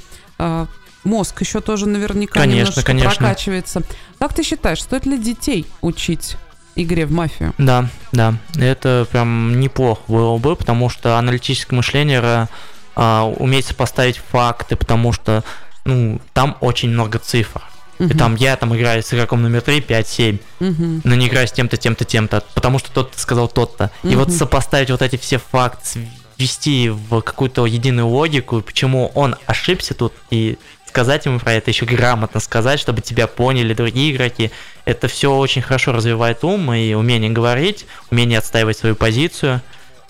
Мозг 1.04 1.40
еще 1.40 1.60
тоже 1.60 1.86
наверняка 1.86 2.40
Конечно, 2.40 2.58
немножко 2.58 2.82
конечно. 2.82 3.10
прокачивается. 3.10 3.82
Как 4.18 4.34
ты 4.34 4.42
считаешь, 4.42 4.82
стоит 4.82 5.06
ли 5.06 5.16
детей 5.18 5.66
учить 5.80 6.36
игре 6.74 7.06
в 7.06 7.12
мафию? 7.12 7.54
Да, 7.58 7.88
да. 8.12 8.34
Это 8.56 9.06
прям 9.10 9.60
неплохо 9.60 10.02
было 10.08 10.36
бы, 10.38 10.56
потому 10.56 10.88
что 10.90 11.16
аналитическое 11.16 11.76
мышление 11.76 12.20
ра- 12.20 12.48
а, 12.96 13.24
уметь 13.24 13.66
сопоставить 13.66 14.18
факты, 14.18 14.76
потому 14.76 15.12
что 15.12 15.44
ну, 15.84 16.20
там 16.34 16.56
очень 16.60 16.90
много 16.90 17.18
цифр. 17.18 17.62
И 17.98 18.04
Мгм. 18.04 18.18
там 18.18 18.34
я 18.36 18.56
там 18.56 18.76
играю 18.76 19.02
с 19.02 19.12
игроком 19.12 19.42
номер 19.42 19.60
3, 19.62 19.80
5, 19.80 20.06
7. 20.08 20.38
Мгм. 20.60 21.00
но 21.04 21.14
не 21.14 21.26
играю 21.28 21.48
с 21.48 21.52
тем-то, 21.52 21.76
тем-то, 21.76 22.04
тем-то, 22.04 22.44
потому 22.54 22.78
что 22.78 22.92
тот 22.92 23.12
сказал 23.16 23.48
тот-то. 23.48 23.90
И 24.04 24.14
вот 24.14 24.32
сопоставить 24.32 24.90
вот 24.90 25.02
эти 25.02 25.16
все 25.16 25.38
факты, 25.38 26.08
ввести 26.36 26.88
в 26.90 27.20
какую-то 27.22 27.66
единую 27.66 28.06
логику, 28.06 28.60
почему 28.60 29.10
он 29.16 29.34
ошибся 29.46 29.94
тут, 29.94 30.12
и 30.30 30.56
сказать 30.98 31.26
ему 31.26 31.38
про 31.38 31.52
это, 31.52 31.70
еще 31.70 31.86
грамотно 31.86 32.40
сказать, 32.40 32.80
чтобы 32.80 33.02
тебя 33.02 33.28
поняли 33.28 33.72
другие 33.72 34.12
игроки. 34.12 34.50
Это 34.84 35.06
все 35.06 35.32
очень 35.32 35.62
хорошо 35.62 35.92
развивает 35.92 36.42
ум 36.42 36.72
и 36.72 36.92
умение 36.94 37.30
говорить, 37.30 37.86
умение 38.10 38.38
отстаивать 38.40 38.76
свою 38.76 38.96
позицию. 38.96 39.60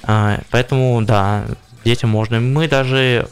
А, 0.02 0.40
Поэтому, 0.50 1.02
да, 1.02 1.44
детям 1.84 2.08
можно. 2.08 2.40
Мы 2.40 2.68
даже 2.68 3.28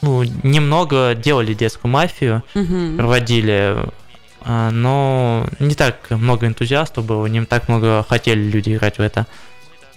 ну, 0.00 0.22
немного 0.44 1.16
делали 1.16 1.54
детскую 1.54 1.90
мафию, 1.90 2.44
Мгм. 2.54 2.96
проводили, 2.98 3.78
а, 4.42 4.70
но 4.70 5.48
не 5.58 5.74
так 5.74 6.08
много 6.10 6.46
энтузиастов 6.46 7.04
было, 7.04 7.26
не 7.26 7.44
так 7.46 7.68
много 7.68 8.06
хотели 8.08 8.38
люди 8.38 8.74
играть 8.76 8.98
в 8.98 9.00
это. 9.00 9.26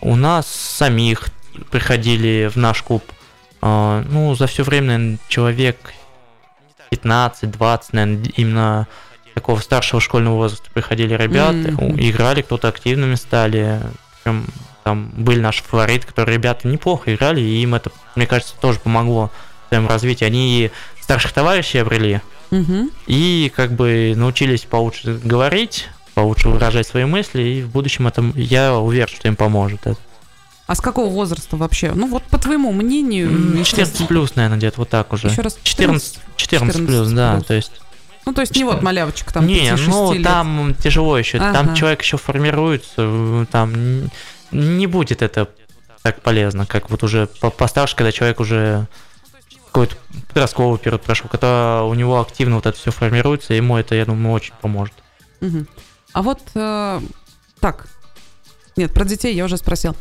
У 0.01 0.15
нас 0.15 0.47
самих 0.47 1.27
приходили 1.69 2.49
в 2.51 2.55
наш 2.55 2.81
клуб, 2.81 3.03
а, 3.61 4.03
ну, 4.09 4.33
за 4.33 4.47
все 4.47 4.63
время, 4.63 4.87
наверное, 4.87 5.19
человек 5.27 5.77
15-20, 6.91 7.81
наверное, 7.91 8.25
именно 8.35 8.87
такого 9.33 9.59
старшего 9.59 9.99
школьного 10.01 10.35
возраста 10.35 10.69
приходили 10.73 11.13
ребята, 11.13 11.73
у- 11.77 11.95
играли, 11.97 12.41
кто-то 12.41 12.67
активными 12.69 13.15
стали, 13.15 13.81
прям 14.23 14.45
там 14.83 15.09
были 15.15 15.39
наши 15.39 15.63
фавориты, 15.63 16.05
которые 16.07 16.35
ребята 16.37 16.67
неплохо 16.67 17.13
играли, 17.13 17.41
и 17.41 17.61
им 17.63 17.73
это, 17.75 17.91
мне 18.15 18.27
кажется, 18.27 18.53
тоже 18.61 18.79
помогло 18.79 19.31
в 19.65 19.69
своем 19.69 19.87
развитии. 19.87 20.23
Они 20.25 20.65
и 20.65 20.71
старших 21.01 21.33
товарищей 21.33 21.79
обрели, 21.79 22.21
Мгм. 22.51 22.91
и 23.07 23.51
как 23.55 23.71
бы 23.73 24.13
научились 24.15 24.61
получше 24.61 25.19
говорить, 25.23 25.89
получше 26.13 26.49
выражать 26.49 26.87
свои 26.87 27.05
мысли, 27.05 27.41
и 27.41 27.61
в 27.63 27.69
будущем 27.69 28.07
это, 28.07 28.23
я 28.35 28.75
уверен, 28.75 29.07
что 29.13 29.27
им 29.27 29.35
поможет 29.35 29.81
это. 29.87 29.99
А 30.67 30.73
с 30.75 30.81
какого 30.81 31.09
возраста 31.09 31.57
вообще? 31.57 31.91
Ну 31.93 32.07
вот 32.07 32.23
по 32.23 32.37
твоему 32.39 32.71
мнению... 32.71 33.27
М, 33.29 33.57
если- 33.57 33.71
14 33.71 34.07
плюс, 34.07 34.35
наверное, 34.35 34.57
где-то 34.57 34.79
вот 34.81 34.89
так 34.89 35.13
уже. 35.13 35.27
Еще 35.27 35.41
раз, 35.41 35.57
14, 35.63 36.19
14 36.37 36.75
плюс, 36.77 36.87
14 36.89 37.15
да, 37.15 37.33
плюс. 37.35 37.45
то 37.45 37.53
есть... 37.53 37.71
Ну, 38.25 38.33
то 38.33 38.41
есть 38.41 38.55
не 38.55 38.63
вот 38.63 38.81
малявочка 38.81 39.31
там 39.31 39.45
не, 39.45 39.69
5-6 39.69 39.83
ну 39.87 40.13
лет. 40.13 40.23
там 40.23 40.73
тяжело 40.81 41.15
еще, 41.17 41.37
Ага. 41.37 41.53
там 41.53 41.75
человек 41.75 42.01
еще 42.01 42.17
формируется, 42.17 43.45
там 43.51 44.09
не 44.51 44.87
будет 44.87 45.21
это 45.21 45.47
так 46.01 46.21
полезно, 46.21 46.65
как 46.65 46.89
вот 46.89 47.03
уже 47.03 47.27
по- 47.39 47.51
постарше, 47.51 47.95
когда 47.95 48.11
человек 48.11 48.39
уже 48.39 48.87
какой-то 49.67 49.95
подростковый 50.29 50.79
период 50.79 51.03
прошел, 51.03 51.27
когда 51.29 51.83
у 51.83 51.93
него 51.93 52.19
активно 52.19 52.55
вот 52.55 52.65
это 52.65 52.75
все 52.75 52.89
формируется, 52.89 53.53
ему 53.53 53.77
это, 53.77 53.93
я 53.93 54.05
думаю, 54.05 54.33
очень 54.33 54.53
поможет. 54.59 54.95
Мгм. 55.41 55.67
А 56.13 56.21
вот 56.23 56.41
э, 56.55 57.01
так, 57.59 57.87
Нет, 58.75 58.91
про 58.93 59.05
детей 59.05 59.35
я 59.35 59.45
уже 59.45 59.57
спросил. 59.57 59.95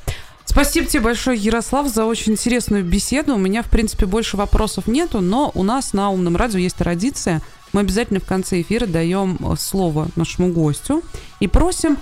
Спасибо 0.45 0.87
тебе 0.87 1.03
большое, 1.03 1.39
Ярослав, 1.39 1.89
за 1.89 2.05
очень 2.05 2.33
интересную 2.33 2.85
беседу. 2.85 3.35
У 3.35 3.39
меня, 3.39 3.63
в 3.63 3.71
принципе, 3.71 4.07
больше 4.07 4.37
вопросов 4.37 4.87
нету, 4.87 5.21
но 5.21 5.51
у 5.55 5.63
нас 5.63 5.93
на 5.93 6.11
Умном 6.11 6.37
радио 6.37 6.59
есть 6.59 6.77
традиция. 6.77 7.43
Мы 7.73 7.81
обязательно 7.81 8.21
в 8.21 8.25
конце 8.25 8.61
эфира 8.61 8.87
даем 8.87 9.37
э, 9.41 9.57
слово 9.59 10.09
нашему 10.17 10.53
гостю 10.53 11.03
и 11.41 11.49
просим 11.49 11.99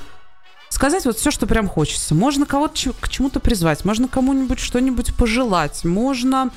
сказать 0.69 1.05
вот 1.05 1.17
все, 1.17 1.31
что 1.31 1.47
прям 1.47 1.69
хочется. 1.69 2.15
Можно 2.15 2.45
кого-то 2.45 2.93
к 3.01 3.09
чему-то 3.09 3.41
призвать, 3.41 3.85
можно 3.85 4.09
кому-нибудь 4.09 4.59
что-нибудь 4.59 5.15
пожелать, 5.15 5.85
можно 5.85 6.51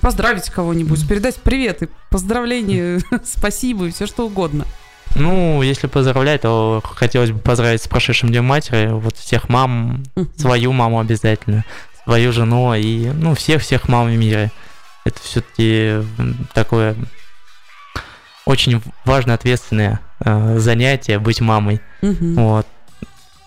поздравить 0.00 0.48
кого-нибудь, 0.50 1.08
передать 1.08 1.36
привет 1.36 1.82
и 1.82 1.88
поздравления, 2.10 3.00
спасибо 3.24 3.86
и 3.86 3.90
все 3.90 4.06
что 4.06 4.26
угодно. 4.26 4.66
Ну, 5.14 5.62
если 5.62 5.86
поздравлять, 5.86 6.42
то 6.42 6.82
хотелось 6.84 7.30
бы 7.30 7.38
поздравить 7.38 7.82
с 7.82 7.88
прошедшим 7.88 8.30
Днем 8.30 8.44
Матери, 8.44 8.88
вот 8.88 9.16
всех 9.16 9.48
мам, 9.48 10.02
свою 10.36 10.72
маму 10.72 11.00
обязательно, 11.00 11.64
свою 12.04 12.32
жену 12.32 12.74
и, 12.74 13.10
ну, 13.10 13.34
всех-всех 13.34 13.88
мам 13.88 14.08
в 14.08 14.16
мире. 14.16 14.50
Это 15.04 15.20
все-таки 15.20 16.02
такое 16.54 16.96
очень 18.44 18.82
важное, 19.04 19.34
ответственное 19.34 20.00
э, 20.20 20.58
занятие 20.58 21.18
быть 21.18 21.40
мамой. 21.40 21.80
Вот. 22.34 22.66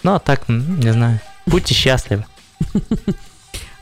Ну, 0.04 0.14
а 0.16 0.20
так, 0.20 0.48
не 0.48 0.92
знаю, 0.92 1.20
будьте 1.46 1.74
счастливы. 1.74 2.26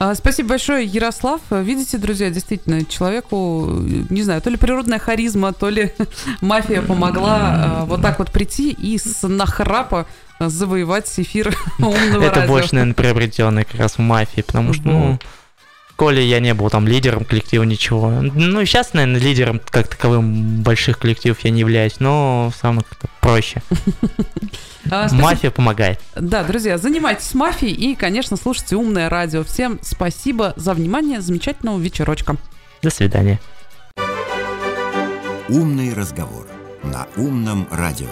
А, 0.04 0.16
спасибо 0.16 0.50
большое, 0.50 0.86
Ярослав. 0.86 1.40
Видите, 1.50 1.98
друзья, 1.98 2.30
действительно, 2.30 2.84
человеку, 2.84 3.68
не 4.10 4.22
знаю, 4.24 4.42
то 4.42 4.50
ли 4.50 4.58
природная 4.58 5.00
харизма, 5.00 5.54
то 5.54 5.70
ли 5.70 5.94
мафия 6.42 6.82
помогла 6.82 7.40
а, 7.40 7.86
вот 7.86 8.02
так 8.02 8.20
вот 8.20 8.30
прийти 8.30 8.72
и 8.72 8.98
с 8.98 9.26
нахрапа 9.26 10.06
завоевать 10.42 11.10
эфир 11.18 11.56
умного 11.80 12.22
Это 12.22 12.48
больше, 12.48 12.76
наверное, 12.76 12.96
приобретенный 12.96 13.64
как 13.64 13.80
раз 13.80 13.94
в 13.94 14.00
мафии, 14.00 14.42
потому 14.42 14.74
что, 14.74 14.84
ну, 14.84 15.20
школе 15.94 16.26
я 16.26 16.40
не 16.40 16.54
был 16.54 16.70
там 16.70 16.88
лидером 16.88 17.24
коллектива, 17.24 17.64
ничего. 17.64 18.10
Ну, 18.10 18.62
и 18.62 18.66
сейчас, 18.66 18.94
наверное, 18.94 19.22
лидером 19.22 19.62
как 19.70 19.88
таковым 19.88 20.62
больших 20.62 21.00
коллективов 21.00 21.40
я 21.42 21.52
не 21.52 21.62
являюсь, 21.62 22.00
но 22.00 22.52
как-то 22.62 23.08
проще. 23.22 23.62
А, 24.92 25.08
Мафия 25.14 25.50
помогает. 25.50 26.02
Да, 26.14 26.44
друзья, 26.44 26.78
занимайтесь 26.78 27.34
мафией 27.34 27.74
и, 27.74 27.96
конечно, 27.96 28.36
слушайте 28.36 28.76
умное 28.76 29.10
радио. 29.10 29.46
Всем 29.46 29.80
спасибо 29.82 30.54
за 30.58 30.74
внимание. 30.74 31.22
Замечательного 31.22 31.80
вечерочка. 31.80 32.36
До 32.82 32.90
свидания. 32.90 33.40
Умный 35.48 35.94
разговор 35.94 36.48
на 36.84 37.08
умном 37.16 37.66
радио. 37.72 38.10